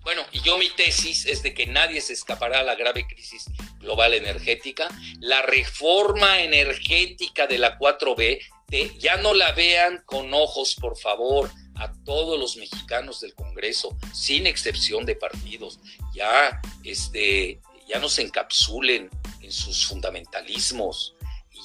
Bueno, 0.02 0.24
y 0.32 0.40
yo 0.40 0.58
mi 0.58 0.70
tesis 0.70 1.26
es 1.26 1.42
de 1.42 1.54
que 1.54 1.66
nadie 1.66 2.00
se 2.00 2.14
escapará 2.14 2.60
a 2.60 2.62
la 2.64 2.74
grave 2.74 3.06
crisis 3.06 3.44
global 3.80 4.14
energética. 4.14 4.88
La 5.20 5.42
reforma 5.42 6.42
energética 6.42 7.46
de 7.46 7.58
la 7.58 7.78
4B, 7.78 8.40
ya 8.98 9.16
no 9.16 9.34
la 9.34 9.52
vean 9.52 10.02
con 10.06 10.32
ojos, 10.32 10.76
por 10.76 10.96
favor, 10.96 11.50
a 11.74 11.92
todos 12.04 12.38
los 12.38 12.56
mexicanos 12.56 13.20
del 13.20 13.34
Congreso, 13.34 13.96
sin 14.12 14.46
excepción 14.46 15.04
de 15.04 15.16
partidos. 15.16 15.80
Ya, 16.14 16.60
este, 16.84 17.60
ya 17.88 17.98
no 17.98 18.08
se 18.08 18.22
encapsulen 18.22 19.10
en 19.40 19.52
sus 19.52 19.86
fundamentalismos. 19.86 21.16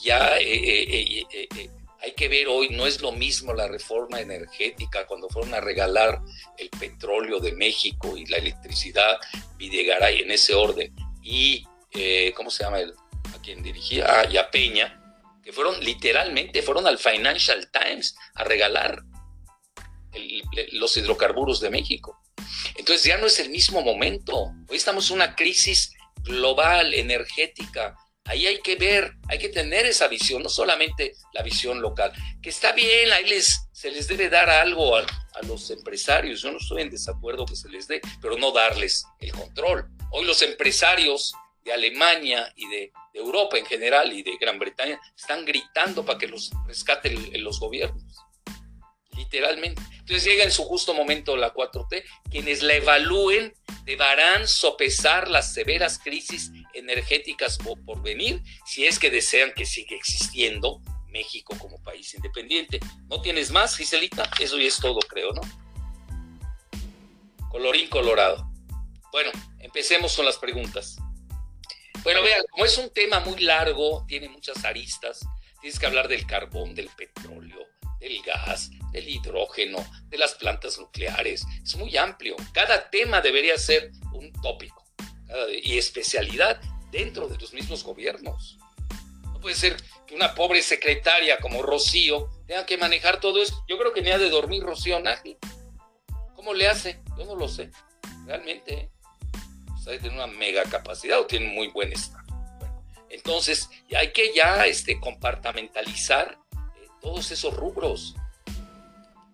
Ya 0.04 0.38
eh, 0.38 0.46
eh, 0.46 1.26
eh, 1.32 1.70
hay 2.02 2.12
que 2.14 2.28
ver 2.28 2.48
hoy, 2.48 2.70
no 2.70 2.86
es 2.86 3.02
lo 3.02 3.12
mismo 3.12 3.54
la 3.54 3.68
reforma 3.68 4.20
energética 4.22 5.08
cuando 5.08 5.28
fueron 5.28 5.54
a 5.56 5.60
regalar 5.60 6.22
el 6.58 6.70
petróleo 6.70 7.40
de 7.40 7.54
México 7.54 8.16
y 8.16 8.26
la 8.28 8.38
electricidad, 8.38 9.18
Videgaray 9.58 10.22
en 10.22 10.32
ese 10.32 10.54
orden, 10.54 10.94
y, 11.24 11.66
eh, 11.96 12.34
¿cómo 12.36 12.50
se 12.50 12.64
llama? 12.64 12.80
El, 12.80 12.94
a 13.34 13.42
quien 13.42 13.64
dirigía, 13.64 14.06
ah, 14.08 14.26
y 14.30 14.38
a 14.38 14.50
Peña, 14.52 15.02
que 15.44 15.54
fueron 15.54 15.80
literalmente, 15.84 16.62
fueron 16.62 16.88
al 16.88 16.98
Financial 16.98 17.70
Times 17.72 18.16
a 18.34 18.44
regalar 18.44 19.04
los 20.72 20.96
hidrocarburos 20.96 21.60
de 21.60 21.70
México. 21.70 22.22
Entonces 22.76 23.04
ya 23.04 23.18
no 23.18 23.28
es 23.28 23.40
el 23.40 23.50
mismo 23.50 23.82
momento. 23.82 24.54
Hoy 24.70 24.78
estamos 24.78 25.10
en 25.10 25.18
una 25.18 25.36
crisis 25.36 25.94
global, 26.24 26.94
energética, 26.94 27.96
Ahí 28.28 28.48
hay 28.48 28.60
que 28.60 28.76
ver, 28.76 29.18
hay 29.30 29.38
que 29.38 29.50
tener 29.50 29.86
esa 29.86 30.08
visión, 30.08 30.42
no 30.42 30.50
solamente 30.50 31.16
la 31.34 31.44
visión 31.44 31.80
local, 31.80 32.12
que 32.42 32.50
está 32.50 32.72
bien, 32.72 33.14
ahí 33.14 33.26
les, 33.26 33.68
se 33.72 33.92
les 33.92 34.08
debe 34.08 34.30
dar 34.30 34.50
algo 34.50 34.98
a, 34.98 35.06
los 35.44 35.70
empresarios, 35.70 36.42
yo 36.42 36.52
no 36.52 36.58
estoy 36.58 36.82
en 36.82 36.90
desacuerdo 36.90 37.46
que 37.46 37.58
se 37.58 37.70
les 37.70 37.88
dé, 37.88 38.02
pero 38.22 38.38
no 38.38 38.52
darles 38.52 39.06
el 39.20 39.32
control. 39.32 39.88
Hoy 40.12 40.26
los 40.26 40.42
empresarios 40.42 41.34
de 41.66 41.74
Alemania 41.74 42.54
y 42.56 42.68
de, 42.70 42.94
Europa 43.14 43.58
en 43.58 43.66
general 43.66 44.12
y 44.12 44.24
de 44.24 44.36
Gran 44.36 44.60
Bretaña 44.60 45.00
están 45.16 45.46
gritando 45.46 46.06
para 46.06 46.20
que 46.20 46.28
los 46.28 46.52
rescaten 46.68 47.32
los 47.42 47.62
gobiernos, 47.62 48.04
literalmente. 49.16 49.82
Entonces 49.92 50.26
llega 50.26 50.44
en 50.44 50.52
su 50.52 50.66
justo 50.66 50.94
momento 50.94 51.38
la 51.38 51.54
4T, 51.54 52.04
quienes 52.30 52.62
la 52.62 52.74
evalúen 52.74 53.54
deberán 53.86 54.50
sopesar 54.50 55.30
las 55.30 55.54
severas 55.54 55.98
crisis 55.98 56.52
energéticas 56.74 57.58
por, 57.58 58.02
venir 58.02 58.44
si 58.66 58.86
es 58.86 59.00
que 59.00 59.10
desean 59.10 59.54
que 59.54 59.66
siga 59.66 59.96
existiendo 59.96 60.82
México 61.08 61.58
como 61.58 61.82
país 61.82 62.14
independiente. 62.16 62.82
¿No 63.08 63.22
tienes 63.22 63.50
más, 63.50 63.78
Giselita? 63.78 64.30
Eso 64.42 64.58
ya 64.58 64.68
es 64.68 64.78
todo, 64.78 65.00
creo, 65.00 65.32
¿no? 65.32 65.42
Colorín 67.50 67.88
colorado. 67.88 68.52
Bueno, 69.14 69.32
empecemos 69.60 70.14
con 70.18 70.26
las 70.26 70.38
preguntas. 70.38 70.98
Bueno, 72.06 72.22
vean, 72.22 72.44
como 72.52 72.66
es 72.66 72.78
un 72.78 72.92
tema 72.92 73.20
muy 73.20 73.40
largo, 73.40 74.06
tiene 74.08 74.30
muchas 74.30 74.64
aristas, 74.64 75.26
tienes 75.60 75.80
que 75.80 75.88
hablar 75.88 76.08
del 76.08 76.28
carbón, 76.28 76.76
del 76.76 76.88
petróleo, 76.90 77.58
del 78.00 78.22
gas, 78.22 78.70
del 78.92 79.10
hidrógeno, 79.10 79.84
de 80.08 80.20
las 80.20 80.36
plantas 80.36 80.78
nucleares. 80.78 81.44
Es 81.64 81.76
muy 81.76 81.98
amplio. 81.98 82.36
Cada 82.54 82.92
tema 82.92 83.22
debería 83.22 83.58
ser 83.58 83.90
un 84.14 84.32
tópico 84.34 84.86
y 85.64 85.80
especialidad 85.80 86.62
dentro 86.92 87.28
de 87.28 87.40
los 87.40 87.54
mismos 87.54 87.84
gobiernos. 87.84 88.60
No 89.24 89.42
puede 89.42 89.56
ser 89.56 89.76
que 90.06 90.14
una 90.14 90.36
pobre 90.36 90.62
secretaria 90.62 91.40
como 91.40 91.64
Rocío 91.64 92.30
tenga 92.46 92.68
que 92.68 92.78
manejar 92.78 93.20
todo 93.20 93.42
eso. 93.42 93.66
Yo 93.68 93.80
creo 93.80 93.94
que 93.94 94.04
ni 94.04 94.12
ha 94.12 94.20
de 94.20 94.30
dormir 94.30 94.62
Rocío 94.62 95.00
Nájil. 95.00 95.40
¿Cómo 96.36 96.54
le 96.54 96.68
hace? 96.68 97.02
Yo 97.18 97.26
no 97.26 97.36
lo 97.36 97.48
sé. 97.48 97.72
Realmente, 98.28 98.74
¿eh? 98.76 98.92
Pues 99.86 100.02
tiene 100.02 100.16
una 100.16 100.28
mega 100.28 100.64
capacidad 100.64 101.20
o 101.20 101.26
tiene 101.26 101.48
muy 101.48 101.70
buen 101.70 101.94
estado. 101.94 102.26
entonces, 103.10 103.70
hay 103.96 104.12
que 104.12 104.34
ya 104.36 104.66
este, 104.66 105.00
compartamentalizar 105.00 106.38
eh, 106.54 106.88
todos 107.02 107.32
esos 107.32 107.54
rubros 107.54 108.16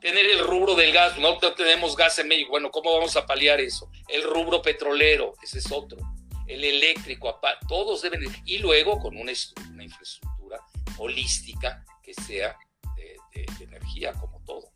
tener 0.01 0.25
el 0.25 0.39
rubro 0.39 0.75
del 0.75 0.91
gas, 0.91 1.17
no 1.19 1.37
tenemos 1.37 1.95
gas 1.95 2.17
en 2.19 2.27
México, 2.27 2.49
bueno, 2.49 2.71
¿cómo 2.71 2.91
vamos 2.91 3.15
a 3.15 3.25
paliar 3.25 3.61
eso? 3.61 3.89
El 4.09 4.23
rubro 4.23 4.61
petrolero, 4.61 5.35
ese 5.43 5.59
es 5.59 5.71
otro, 5.71 5.99
el 6.47 6.63
eléctrico, 6.63 7.39
todos 7.69 8.01
deben, 8.01 8.21
y 8.45 8.57
luego 8.57 8.97
con 8.99 9.15
una, 9.15 9.31
infraestructura 9.31 10.59
holística 10.97 11.85
que 12.03 12.13
sea 12.15 12.57
de, 12.95 13.45
energía 13.63 14.13
como 14.13 14.43
todo. 14.43 14.70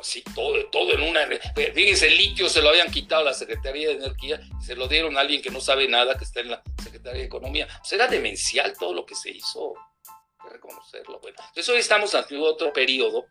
Así, 0.00 0.22
todo, 0.34 0.54
todo 0.70 0.92
en 0.92 1.02
una... 1.02 1.26
Fíjense, 1.74 2.08
el 2.08 2.16
litio 2.16 2.48
se 2.48 2.62
lo 2.62 2.68
habían 2.68 2.90
quitado 2.90 3.22
a 3.22 3.26
la 3.26 3.34
Secretaría 3.34 3.88
de 3.88 3.94
Energía, 3.94 4.40
se 4.60 4.76
lo 4.76 4.88
dieron 4.88 5.16
a 5.16 5.20
alguien 5.20 5.42
que 5.42 5.50
no 5.50 5.60
sabe 5.60 5.88
nada, 5.88 6.16
que 6.16 6.24
está 6.24 6.40
en 6.40 6.50
la 6.50 6.62
Secretaría 6.82 7.20
de 7.20 7.26
Economía. 7.26 7.66
Pues 7.78 7.92
era 7.92 8.06
demencial 8.06 8.74
todo 8.78 8.94
lo 8.94 9.04
que 9.04 9.14
se 9.14 9.30
hizo 9.30 9.74
reconocerlo. 10.50 11.20
Bueno, 11.20 11.36
entonces 11.40 11.68
hoy 11.68 11.78
estamos 11.78 12.14
ante 12.14 12.36
otro 12.36 12.72
periodo. 12.72 13.26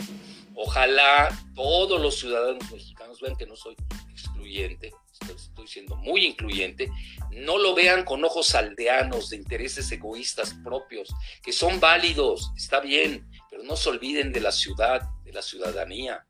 Ojalá 0.55 1.29
todos 1.55 2.01
los 2.01 2.19
ciudadanos 2.19 2.71
mexicanos 2.71 3.21
vean 3.21 3.35
que 3.35 3.45
no 3.45 3.55
soy 3.55 3.75
excluyente, 4.09 4.91
estoy, 5.35 5.67
siendo 5.67 5.95
muy 5.97 6.25
incluyente, 6.25 6.89
no 7.31 7.57
lo 7.57 7.75
vean 7.75 8.03
con 8.03 8.23
ojos 8.23 8.55
aldeanos 8.55 9.29
de 9.29 9.37
intereses 9.37 9.91
egoístas 9.91 10.55
propios, 10.63 11.13
que 11.43 11.51
son 11.51 11.79
válidos, 11.79 12.51
está 12.55 12.79
bien, 12.79 13.29
pero 13.51 13.63
no 13.63 13.75
se 13.75 13.89
olviden 13.89 14.31
de 14.31 14.41
la 14.41 14.51
ciudad, 14.51 15.01
de 15.23 15.33
la 15.33 15.41
ciudadanía. 15.41 16.25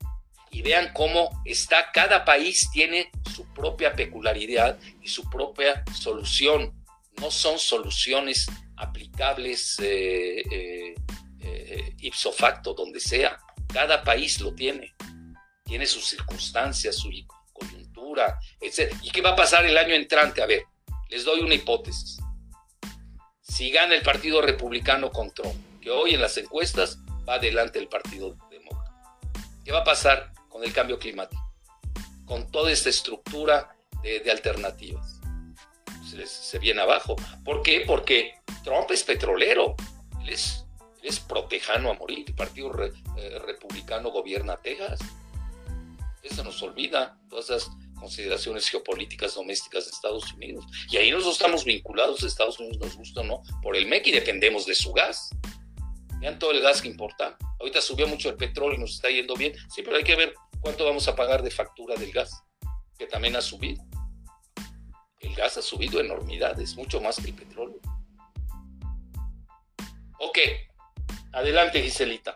Y 0.52 0.62
vean 0.62 0.92
cómo 0.94 1.42
está, 1.46 1.92
cada 1.92 2.26
país 2.26 2.70
tiene 2.72 3.12
su 3.36 3.46
propia 3.54 3.94
peculiaridad 3.94 4.80
y 5.02 5.08
su 5.08 5.30
propia 5.30 5.84
solución. 5.94 6.74
No 7.20 7.32
son 7.32 7.60
soluciones 7.60 8.48
aplicables 8.78 9.78
eh, 9.80 10.44
eh, 10.52 10.96
eh, 11.42 11.96
ipso 12.00 12.32
facto, 12.32 12.74
donde 12.74 13.00
sea. 13.00 13.40
Cada 13.74 14.04
país 14.04 14.40
lo 14.40 14.54
tiene. 14.54 14.94
Tiene 15.64 15.86
sus 15.86 16.06
circunstancias, 16.06 16.96
su 16.96 17.10
coyuntura, 17.52 18.40
etc. 18.62 18.94
¿Y 19.04 19.12
qué 19.12 19.22
va 19.22 19.32
a 19.32 19.36
pasar 19.36 19.66
el 19.66 19.78
año 19.78 19.94
entrante? 19.94 20.42
A 20.42 20.46
ver, 20.46 20.64
les 21.10 21.26
doy 21.26 21.42
una 21.42 21.56
hipótesis. 21.56 22.18
Si 23.42 23.72
gana 23.72 23.96
el 23.96 24.02
Partido 24.02 24.42
Republicano 24.42 25.10
con 25.10 25.34
Trump, 25.34 25.56
que 25.82 25.90
hoy 25.90 26.14
en 26.14 26.22
las 26.22 26.38
encuestas 26.38 27.00
va 27.28 27.36
adelante 27.36 27.80
el 27.80 27.88
Partido 27.88 28.38
Demócrata, 28.50 29.32
¿qué 29.66 29.72
va 29.72 29.80
a 29.80 29.84
pasar 29.84 30.32
con 30.58 30.66
el 30.66 30.74
cambio 30.74 30.98
climático? 30.98 31.42
Con 32.26 32.50
toda 32.50 32.72
esta 32.72 32.90
estructura 32.90 33.78
de, 34.02 34.32
alternativas. 34.32 35.20
Se, 36.10 36.26
se 36.26 36.58
viene 36.58 36.82
abajo. 36.82 37.16
¿Por 37.46 37.62
qué? 37.62 37.84
Porque 37.86 38.34
Trump 38.64 38.90
es 38.90 39.04
petrolero, 39.04 39.76
él 40.22 40.30
es, 40.30 40.66
protejano 41.28 41.92
a 41.92 41.94
morir, 41.94 42.26
el 42.28 42.34
Partido 42.34 42.72
eh, 42.84 43.40
Republicano 43.46 44.10
gobierna 44.10 44.58
Texas. 44.58 45.00
Eso 46.24 46.44
nos 46.44 46.62
olvida, 46.64 47.20
todas 47.30 47.46
esas 47.46 47.70
consideraciones 48.00 48.68
geopolíticas 48.68 49.36
domésticas 49.36 49.86
de 49.86 49.92
Estados 49.92 50.34
Unidos. 50.34 50.66
Y 50.90 50.98
ahí 50.98 51.12
nosotros 51.12 51.36
estamos 51.36 51.66
vinculados 51.66 52.24
a 52.24 52.28
Estados 52.28 52.60
Unidos, 52.60 52.80
nos 52.80 52.96
gusta 52.98 53.22
o 53.22 53.24
no, 53.24 53.44
por 53.62 53.78
el 53.78 53.86
MEC 53.86 54.08
y 54.08 54.12
dependemos 54.12 54.66
de 54.66 54.74
su 54.74 54.92
gas. 54.92 55.30
Vean 56.20 56.40
todo 56.40 56.52
el 56.52 56.62
gas 56.62 56.82
que 56.82 56.88
importa. 56.88 57.38
Ahorita 57.60 57.80
subió 57.80 58.08
mucho 58.08 58.30
el 58.30 58.36
petróleo 58.36 58.78
y 58.78 58.82
nos 58.82 58.96
está 58.96 59.10
yendo 59.10 59.36
bien. 59.36 59.54
Sí, 59.74 59.84
pero 59.84 59.98
hay 59.98 60.04
que 60.04 60.16
ver 60.16 60.34
cuánto 60.62 60.86
vamos 60.86 61.08
a 61.08 61.16
pagar 61.16 61.44
de 61.44 61.52
factura 61.52 61.96
del 61.96 62.12
gas, 62.12 62.44
que 62.98 63.08
también 63.08 63.36
ha 63.36 63.42
subido. 63.42 63.84
El 65.20 65.36
gas 65.36 65.58
ha 65.58 65.62
subido 65.62 66.00
enormidades, 66.00 66.76
mucho 66.76 67.02
más 67.02 67.18
que 67.18 67.28
el 67.28 67.36
petróleo. 67.36 67.80
Ok, 70.20 70.40
adelante 71.34 71.82
Giselita. 71.82 72.36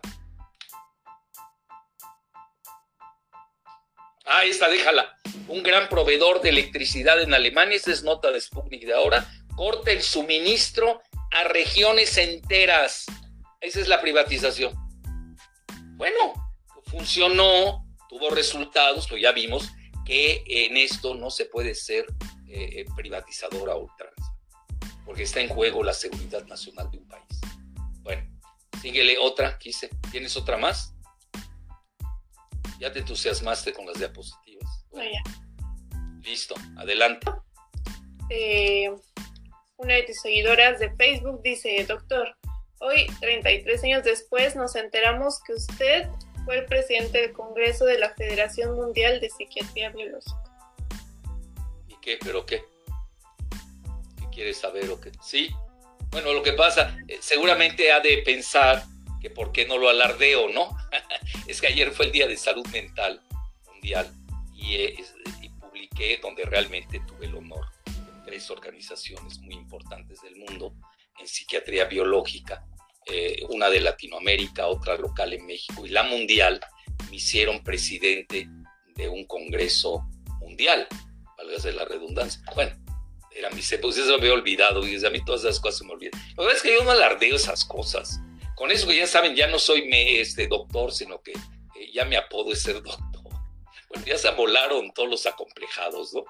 Ah, 4.26 4.46
esta 4.46 4.70
déjala. 4.70 5.18
Un 5.48 5.64
gran 5.64 5.90
proveedor 5.90 6.42
de 6.42 6.50
electricidad 6.50 7.22
en 7.22 7.34
Alemania, 7.34 7.76
esta 7.76 7.92
es 7.92 8.04
nota 8.04 8.32
de 8.32 8.40
Sputnik 8.40 8.86
de 8.86 8.94
ahora, 8.94 9.30
corta 9.56 9.92
el 9.92 10.02
suministro 10.02 11.02
a 11.32 11.44
regiones 11.46 12.18
enteras. 12.18 13.06
Esa 13.60 13.80
es 13.80 13.88
la 13.88 14.02
privatización. 14.02 14.74
Bueno, 15.98 16.34
funcionó, 16.86 17.81
tuvo 18.12 18.30
resultados, 18.30 19.08
pero 19.08 19.21
ya 19.21 19.32
vimos 19.32 19.71
que 20.06 20.43
en 20.45 20.76
esto 20.76 21.15
no 21.15 21.30
se 21.30 21.45
puede 21.45 21.74
ser 21.74 22.06
eh, 22.50 22.84
privatizador 22.93 23.69
a 23.69 23.78
ultranza, 23.78 24.36
porque 25.06 25.24
está 25.24 25.39
en 25.39 25.47
juego 25.47 25.82
la 25.82 25.93
seguridad 25.93 26.45
nacional 26.45 26.91
de 26.91 26.97
un 26.97 27.08
país. 27.08 27.39
Bueno, 28.02 28.30
síguele 28.82 29.17
otra, 29.17 29.58
quise. 29.58 29.89
¿Tienes 30.12 30.36
otra 30.36 30.58
más? 30.58 30.93
Ya 32.82 32.91
te 32.91 33.00
entusiasmaste 33.00 33.71
con 33.71 33.86
las 33.86 33.97
diapositivas. 33.97 34.86
Listo, 36.21 36.56
adelante. 36.76 37.32
Eh, 38.30 38.93
una 39.78 39.93
de 39.93 40.04
tus 40.04 40.19
seguidoras 40.19 40.80
de 40.80 40.93
Facebook 40.97 41.41
dice, 41.43 41.86
doctor, 41.88 42.36
hoy, 42.82 43.08
33 43.21 43.84
años 43.86 44.04
después, 44.04 44.58
nos 44.58 44.76
enteramos 44.76 45.39
que 45.47 45.54
usted 45.54 46.10
fue 46.52 46.60
el 46.60 46.66
presidente 46.66 47.22
del 47.22 47.32
Congreso 47.32 47.86
de 47.86 47.98
la 47.98 48.14
Federación 48.14 48.76
Mundial 48.76 49.22
de 49.22 49.30
Psiquiatría 49.30 49.90
Biológica. 49.92 50.44
¿Y 51.88 51.96
qué? 52.02 52.20
¿Pero 52.22 52.46
qué? 52.46 52.66
¿Qué 54.18 54.26
quieres 54.34 54.58
saber 54.58 54.90
o 54.90 55.00
qué? 55.00 55.14
Sí. 55.24 55.56
Bueno, 56.10 56.34
lo 56.34 56.44
que 56.44 56.52
pasa, 56.52 56.98
eh, 57.08 57.20
seguramente 57.22 57.94
ha 57.94 58.02
de 58.02 58.18
pensar 58.18 58.84
que 59.22 59.30
por 59.30 59.54
qué 59.54 59.66
no 59.66 59.78
lo 59.78 59.88
alardeo, 59.88 60.50
¿no? 60.50 60.76
es 61.48 61.62
que 61.62 61.68
ayer 61.68 61.90
fue 61.92 62.08
el 62.08 62.12
Día 62.12 62.28
de 62.28 62.36
Salud 62.36 62.68
Mental 62.68 63.22
Mundial 63.68 64.14
y, 64.54 64.76
eh, 64.76 65.06
y 65.42 65.48
publiqué 65.52 66.20
donde 66.22 66.44
realmente 66.44 67.00
tuve 67.08 67.28
el 67.28 67.36
honor 67.36 67.66
de 67.86 68.26
tres 68.26 68.52
organizaciones 68.52 69.40
muy 69.40 69.56
importantes 69.56 70.22
del 70.22 70.36
mundo 70.36 70.74
en 71.18 71.28
psiquiatría 71.30 71.86
biológica 71.86 72.68
eh, 73.08 73.44
una 73.50 73.70
de 73.70 73.82
Latinoamérica, 73.82 74.68
otra 74.68 74.96
local 74.96 75.34
en 75.34 75.46
México 75.46 75.86
y 75.86 75.90
la 75.90 76.04
mundial, 76.04 76.60
me 77.10 77.16
hicieron 77.16 77.64
presidente 77.64 78.48
de 78.96 79.10
un 79.10 79.26
congreso 79.26 80.08
mundial, 80.40 80.88
valga 81.38 81.72
la 81.72 81.86
redundancia. 81.86 82.42
Bueno, 82.54 82.76
era 83.32 83.50
mi 83.50 83.62
pues 83.82 83.98
eso 83.98 84.08
me 84.10 84.16
había 84.16 84.34
olvidado 84.34 84.88
y 84.88 85.04
a 85.04 85.10
mí 85.10 85.24
todas 85.26 85.42
esas 85.42 85.60
cosas 85.60 85.80
se 85.80 85.86
me 85.86 85.94
olvidan. 85.94 86.22
La 86.38 86.44
verdad 86.44 86.58
es 86.58 86.62
que 86.62 86.74
yo 86.74 86.84
no 86.84 86.92
alardeo 86.92 87.36
esas 87.36 87.66
cosas. 87.66 88.20
Con 88.56 88.70
eso 88.70 88.88
que 88.88 88.98
ya 88.98 89.08
saben, 89.08 89.36
ya 89.36 89.48
no 89.48 89.58
soy 89.58 89.90
este, 89.92 90.48
doctor, 90.48 90.92
sino 90.92 91.22
que 91.22 91.32
eh, 91.32 91.92
ya 91.94 92.06
mi 92.06 92.16
apodo 92.16 92.52
es 92.52 92.62
ser 92.62 92.84
doctor. 92.84 93.10
Bueno, 93.90 94.06
ya 94.06 94.18
se 94.18 94.28
amolaron 94.28 94.94
todos 94.94 95.10
los 95.10 95.26
acomplejados, 95.26 96.14
¿no? 96.14 96.24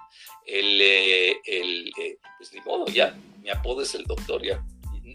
El, 0.45 0.79
eh, 0.81 1.35
el 1.45 1.91
pues 2.37 2.53
ni 2.53 2.61
modo, 2.61 2.85
ya, 2.87 3.15
mi 3.39 3.49
apodo 3.49 3.81
es 3.81 3.93
el 3.93 4.03
doctor, 4.05 4.41
ya 4.43 4.63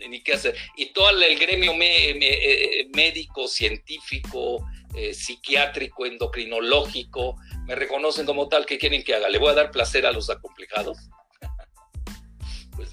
ni 0.08 0.22
qué 0.22 0.34
hacer. 0.34 0.56
Y 0.76 0.92
todo 0.92 1.10
el 1.10 1.38
gremio 1.38 1.72
eh, 1.80 2.88
médico, 2.94 3.48
científico, 3.48 4.66
eh, 4.94 5.14
psiquiátrico, 5.14 6.06
endocrinológico, 6.06 7.36
me 7.66 7.74
reconocen 7.74 8.26
como 8.26 8.48
tal, 8.48 8.66
¿qué 8.66 8.78
quieren 8.78 9.02
que 9.02 9.14
haga? 9.14 9.28
¿Le 9.28 9.38
voy 9.38 9.50
a 9.50 9.54
dar 9.54 9.70
placer 9.70 10.06
a 10.06 10.12
los 10.12 10.30
acomplejados? 10.30 10.98
pues... 12.76 12.90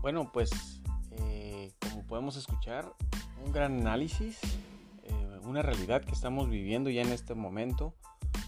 Bueno, 0.00 0.30
pues 0.32 0.50
eh, 1.18 1.72
como 1.80 2.06
podemos 2.06 2.36
escuchar, 2.36 2.92
un 3.44 3.52
gran 3.52 3.80
análisis, 3.80 4.38
una 5.42 5.62
realidad 5.62 6.04
que 6.04 6.12
estamos 6.12 6.48
viviendo 6.48 6.90
ya 6.90 7.02
en 7.02 7.12
este 7.12 7.34
momento, 7.34 7.94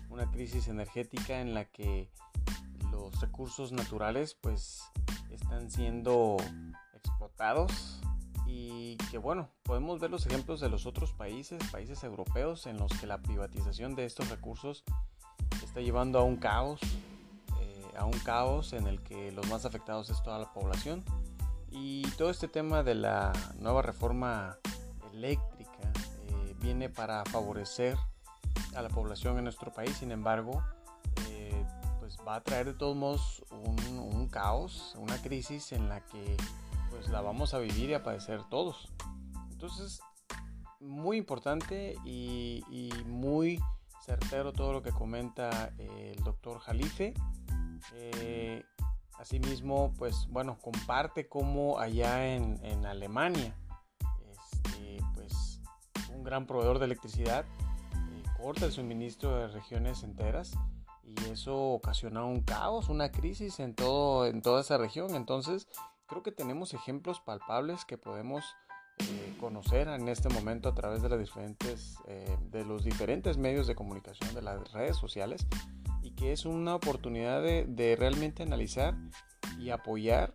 una 0.09 0.31
crisis 0.31 0.69
energética 0.69 1.41
en 1.41 1.55
la 1.55 1.65
que 1.65 2.09
los 2.93 3.21
recursos 3.21 3.73
naturales 3.73 4.37
pues 4.41 4.83
están 5.31 5.71
siendo 5.71 6.37
explotados 7.05 8.01
y 8.47 8.97
que 9.11 9.19
bueno, 9.19 9.49
podemos 9.63 9.99
ver 9.99 10.11
los 10.11 10.27
ejemplos 10.27 10.61
de 10.61 10.69
los 10.69 10.85
otros 10.85 11.13
países, 11.13 11.63
países 11.71 12.05
europeos, 12.05 12.67
en 12.67 12.77
los 12.77 12.93
que 12.93 13.07
la 13.07 13.19
privatización 13.19 13.95
de 13.95 14.05
estos 14.05 14.29
recursos 14.29 14.85
está 15.63 15.81
llevando 15.81 16.19
a 16.19 16.23
un 16.23 16.37
caos, 16.37 16.81
eh, 17.61 17.85
a 17.97 18.05
un 18.05 18.19
caos 18.21 18.75
en 18.75 18.87
el 18.87 19.03
que 19.03 19.33
los 19.33 19.49
más 19.49 19.65
afectados 19.65 20.11
es 20.11 20.23
toda 20.23 20.39
la 20.39 20.53
población. 20.53 21.03
Y 21.71 22.03
todo 22.19 22.29
este 22.29 22.49
tema 22.49 22.83
de 22.83 22.95
la 22.95 23.33
nueva 23.59 23.81
reforma 23.81 24.59
eléctrica 25.15 25.91
eh, 26.29 26.55
viene 26.61 26.91
para 26.91 27.25
favorecer 27.25 27.97
a 28.75 28.83
la 28.83 28.91
población 28.91 29.39
en 29.39 29.45
nuestro 29.45 29.73
país, 29.73 29.97
sin 29.97 30.13
embargo, 30.13 30.63
eh, 31.29 31.65
pues 32.01 32.19
va 32.27 32.37
a 32.37 32.43
traer 32.43 32.67
de 32.67 32.75
todos 32.75 32.95
modos 32.95 33.43
un, 33.51 33.99
un 33.99 34.29
caos, 34.29 34.95
una 34.99 35.17
crisis 35.23 35.73
en 35.73 35.89
la 35.89 36.05
que 36.05 36.37
pues 36.93 37.09
la 37.09 37.23
vamos 37.23 37.55
a 37.55 37.59
vivir 37.59 37.91
y 37.91 37.95
a 37.95 38.03
padecer 38.03 38.45
todos. 38.51 38.93
Entonces, 39.51 40.01
muy 40.79 41.17
importante 41.17 41.97
y, 42.05 42.93
muy 43.07 43.59
certero 44.05 44.53
todo 44.53 44.73
lo 44.73 44.83
que 44.83 44.93
comenta 44.93 45.73
el 45.79 46.23
doctor 46.23 46.59
Jalife. 46.59 47.15
Eh, 47.95 48.63
asimismo, 49.19 49.95
pues 49.97 50.27
bueno, 50.29 50.59
comparte 50.61 51.29
cómo 51.29 51.79
allá 51.79 52.35
en, 52.35 52.85
Alemania, 52.85 53.57
este, 54.31 54.99
pues 55.15 55.61
un 56.15 56.23
gran 56.23 56.47
proveedor 56.47 56.79
de 56.79 56.85
electricidad 56.87 57.47
eh, 57.95 58.23
corta 58.37 58.67
el 58.67 58.73
suministro 58.73 59.39
de 59.39 59.49
regiones 59.49 60.03
enteras 60.03 60.59
y 61.05 61.15
eso 61.31 61.57
ocasiona 61.57 62.25
un 62.25 62.43
caos, 62.43 62.89
una 62.89 63.11
crisis 63.11 63.61
en, 63.61 63.75
todo, 63.75 64.27
en 64.27 64.43
toda 64.43 64.61
esa 64.61 64.77
región. 64.79 65.15
Entonces, 65.15 65.69
creo 66.13 66.23
que 66.23 66.33
tenemos 66.33 66.75
ejemplos 66.75 67.21
palpables 67.21 67.87
que 67.87 67.97
podemos 67.97 68.45
eh, 68.99 69.35
conocer 69.41 69.89
en 69.89 70.09
este 70.09 70.29
momento 70.29 70.69
a 70.69 70.75
través 70.75 71.01
de, 71.01 71.09
las 71.09 71.19
diferentes, 71.19 71.97
eh, 72.07 72.37
de 72.51 72.67
los 72.67 72.85
diferentes 72.85 73.39
medios 73.39 73.67
de 73.67 73.75
comunicación, 73.75 74.35
de 74.35 74.43
las 74.43 74.73
redes 74.73 74.99
sociales, 74.99 75.47
y 76.03 76.11
que 76.11 76.33
es 76.33 76.45
una 76.45 76.75
oportunidad 76.75 77.41
de, 77.41 77.97
realmente 77.99 78.43
analizar 78.43 78.95
y 79.59 79.71
apoyar 79.71 80.35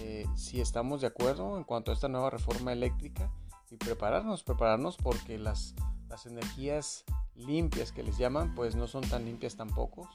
eh, 0.00 0.24
si 0.34 0.62
estamos 0.62 1.02
de 1.02 1.08
acuerdo 1.08 1.58
en 1.58 1.64
cuanto 1.64 1.90
a 1.90 1.94
esta 1.94 2.08
nueva 2.08 2.30
reforma 2.30 2.72
eléctrica 2.72 3.30
y 3.70 3.76
prepararnos, 3.76 4.42
prepararnos 4.42 4.96
porque 4.96 5.36
las, 5.36 5.74
las 6.08 6.24
energías 6.24 7.04
limpias 7.34 7.92
que 7.92 8.02
les 8.02 8.16
llaman, 8.16 8.54
pues 8.54 8.76
no 8.76 8.86
son 8.86 9.02
tan 9.02 9.26
limpias 9.26 9.56
tampoco, 9.56 10.08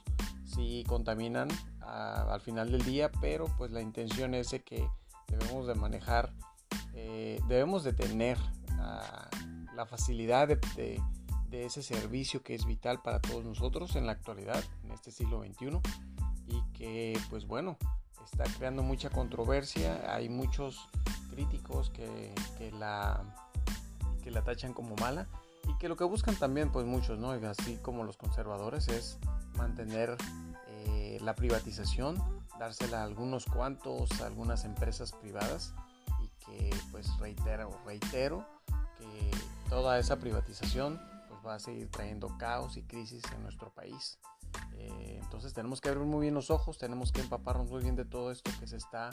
si 0.44 0.82
contaminan 0.88 1.48
ah, 1.82 2.26
al 2.30 2.40
final 2.40 2.72
del 2.72 2.84
día, 2.84 3.12
pero 3.20 3.46
pues 3.56 3.70
la 3.70 3.80
intención 3.80 4.34
es 4.34 4.50
de 4.50 4.64
que 4.64 4.88
debemos 5.28 5.66
de 5.66 5.74
manejar, 5.74 6.32
eh, 6.94 7.40
debemos 7.48 7.84
de 7.84 7.92
tener 7.92 8.38
ah, 8.72 9.28
la 9.74 9.86
facilidad 9.86 10.48
de, 10.48 11.00
ese 11.50 11.84
servicio 11.84 12.42
que 12.42 12.56
es 12.56 12.66
vital 12.66 13.00
para 13.00 13.20
todos 13.20 13.44
nosotros 13.44 13.94
en 13.94 14.06
la 14.06 14.12
actualidad, 14.12 14.60
en 14.82 14.90
este 14.90 15.12
siglo 15.12 15.40
XXI, 15.40 15.78
y 16.48 16.62
que 16.72 17.16
pues 17.30 17.46
bueno, 17.46 17.76
está 18.24 18.42
creando 18.58 18.82
mucha 18.82 19.08
controversia, 19.08 20.12
hay 20.12 20.28
muchos 20.28 20.88
críticos 21.30 21.90
que, 21.90 22.34
la, 22.72 23.22
que 24.24 24.32
la 24.32 24.42
tachan 24.42 24.72
como 24.72 24.96
mala 24.96 25.28
y 25.68 25.78
que 25.78 25.88
lo 25.88 25.96
que 25.96 26.04
buscan 26.04 26.34
también 26.34 26.72
pues 26.72 26.86
muchos, 26.86 27.20
¿no? 27.20 27.30
así 27.30 27.76
como 27.82 28.02
los 28.02 28.16
conservadores 28.16 28.88
es 28.88 29.18
mantener 29.56 30.16
eh, 30.68 31.18
la 31.22 31.34
privatización 31.34 32.16
dársela 32.58 33.00
a 33.00 33.04
algunos 33.04 33.46
cuantos, 33.46 34.20
a 34.20 34.26
algunas 34.26 34.64
empresas 34.64 35.12
privadas 35.12 35.74
y 36.22 36.28
que 36.44 36.70
pues 36.90 37.06
reitero, 37.18 37.70
reitero 37.84 38.46
que 38.98 39.30
toda 39.68 39.98
esa 39.98 40.18
privatización 40.18 41.00
pues 41.28 41.40
va 41.44 41.54
a 41.56 41.58
seguir 41.58 41.90
trayendo 41.90 42.36
caos 42.38 42.76
y 42.76 42.82
crisis 42.82 43.22
en 43.34 43.42
nuestro 43.42 43.72
país. 43.72 44.18
Eh, 44.76 45.18
entonces 45.22 45.52
tenemos 45.52 45.80
que 45.80 45.88
abrir 45.88 46.04
muy 46.04 46.22
bien 46.22 46.34
los 46.34 46.50
ojos, 46.50 46.78
tenemos 46.78 47.12
que 47.12 47.20
empaparnos 47.20 47.70
muy 47.70 47.82
bien 47.82 47.96
de 47.96 48.04
todo 48.04 48.30
esto 48.30 48.50
que 48.60 48.66
se 48.66 48.76
está 48.76 49.10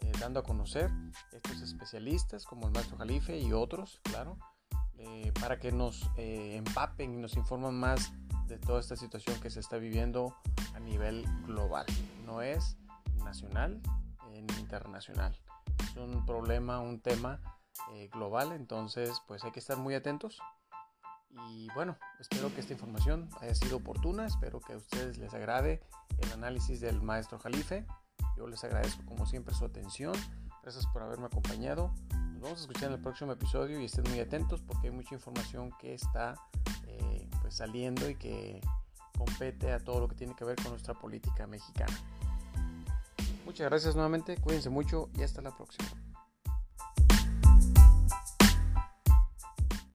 eh, 0.00 0.12
dando 0.20 0.40
a 0.40 0.42
conocer, 0.42 0.90
estos 1.32 1.62
especialistas 1.62 2.44
como 2.44 2.66
el 2.66 2.72
maestro 2.72 2.98
Jalife 2.98 3.38
y 3.38 3.52
otros, 3.52 4.00
claro, 4.02 4.36
eh, 4.98 5.32
para 5.40 5.58
que 5.58 5.72
nos 5.72 6.10
empapen 6.16 7.14
y 7.14 7.16
nos 7.16 7.36
informen 7.36 7.74
más 7.74 8.12
de 8.46 8.58
toda 8.58 8.80
esta 8.80 8.96
situación 8.96 9.40
que 9.40 9.50
se 9.50 9.60
está 9.60 9.78
viviendo 9.78 10.36
a 10.74 10.80
nivel 10.80 11.24
global. 11.46 11.86
No 12.26 12.42
es 12.42 12.76
nacional 13.22 13.80
en 14.30 14.46
internacional. 14.58 15.38
Es 15.78 15.96
un 15.96 16.24
problema, 16.26 16.80
un 16.80 17.00
tema 17.00 17.40
eh, 17.92 18.08
global, 18.12 18.52
entonces 18.52 19.20
pues 19.26 19.44
hay 19.44 19.52
que 19.52 19.60
estar 19.60 19.76
muy 19.76 19.94
atentos. 19.94 20.40
Y 21.48 21.68
bueno, 21.74 21.96
espero 22.20 22.54
que 22.54 22.60
esta 22.60 22.74
información 22.74 23.28
haya 23.40 23.54
sido 23.54 23.78
oportuna, 23.78 24.26
espero 24.26 24.60
que 24.60 24.74
a 24.74 24.76
ustedes 24.76 25.16
les 25.16 25.32
agrade 25.32 25.82
el 26.18 26.32
análisis 26.32 26.80
del 26.80 27.00
maestro 27.00 27.38
Jalife. 27.38 27.86
Yo 28.36 28.46
les 28.46 28.62
agradezco 28.64 29.04
como 29.06 29.26
siempre 29.26 29.54
su 29.54 29.64
atención, 29.64 30.14
gracias 30.62 30.86
por 30.88 31.02
haberme 31.02 31.26
acompañado. 31.26 31.94
Nos 32.10 32.42
vamos 32.42 32.58
a 32.58 32.62
escuchar 32.62 32.88
en 32.88 32.94
el 32.94 33.00
próximo 33.00 33.32
episodio 33.32 33.80
y 33.80 33.86
estén 33.86 34.04
muy 34.10 34.20
atentos 34.20 34.60
porque 34.60 34.88
hay 34.88 34.92
mucha 34.92 35.14
información 35.14 35.72
que 35.80 35.94
está 35.94 36.34
eh, 36.86 37.28
pues 37.40 37.54
saliendo 37.54 38.08
y 38.10 38.14
que 38.16 38.60
compete 39.16 39.72
a 39.72 39.78
todo 39.78 40.00
lo 40.00 40.08
que 40.08 40.16
tiene 40.16 40.34
que 40.34 40.44
ver 40.44 40.56
con 40.56 40.72
nuestra 40.72 40.94
política 40.94 41.46
mexicana. 41.46 41.94
Muchas 43.44 43.68
gracias 43.68 43.94
nuevamente, 43.94 44.36
cuídense 44.36 44.70
mucho 44.70 45.08
y 45.18 45.22
hasta 45.22 45.42
la 45.42 45.54
próxima. 45.56 45.88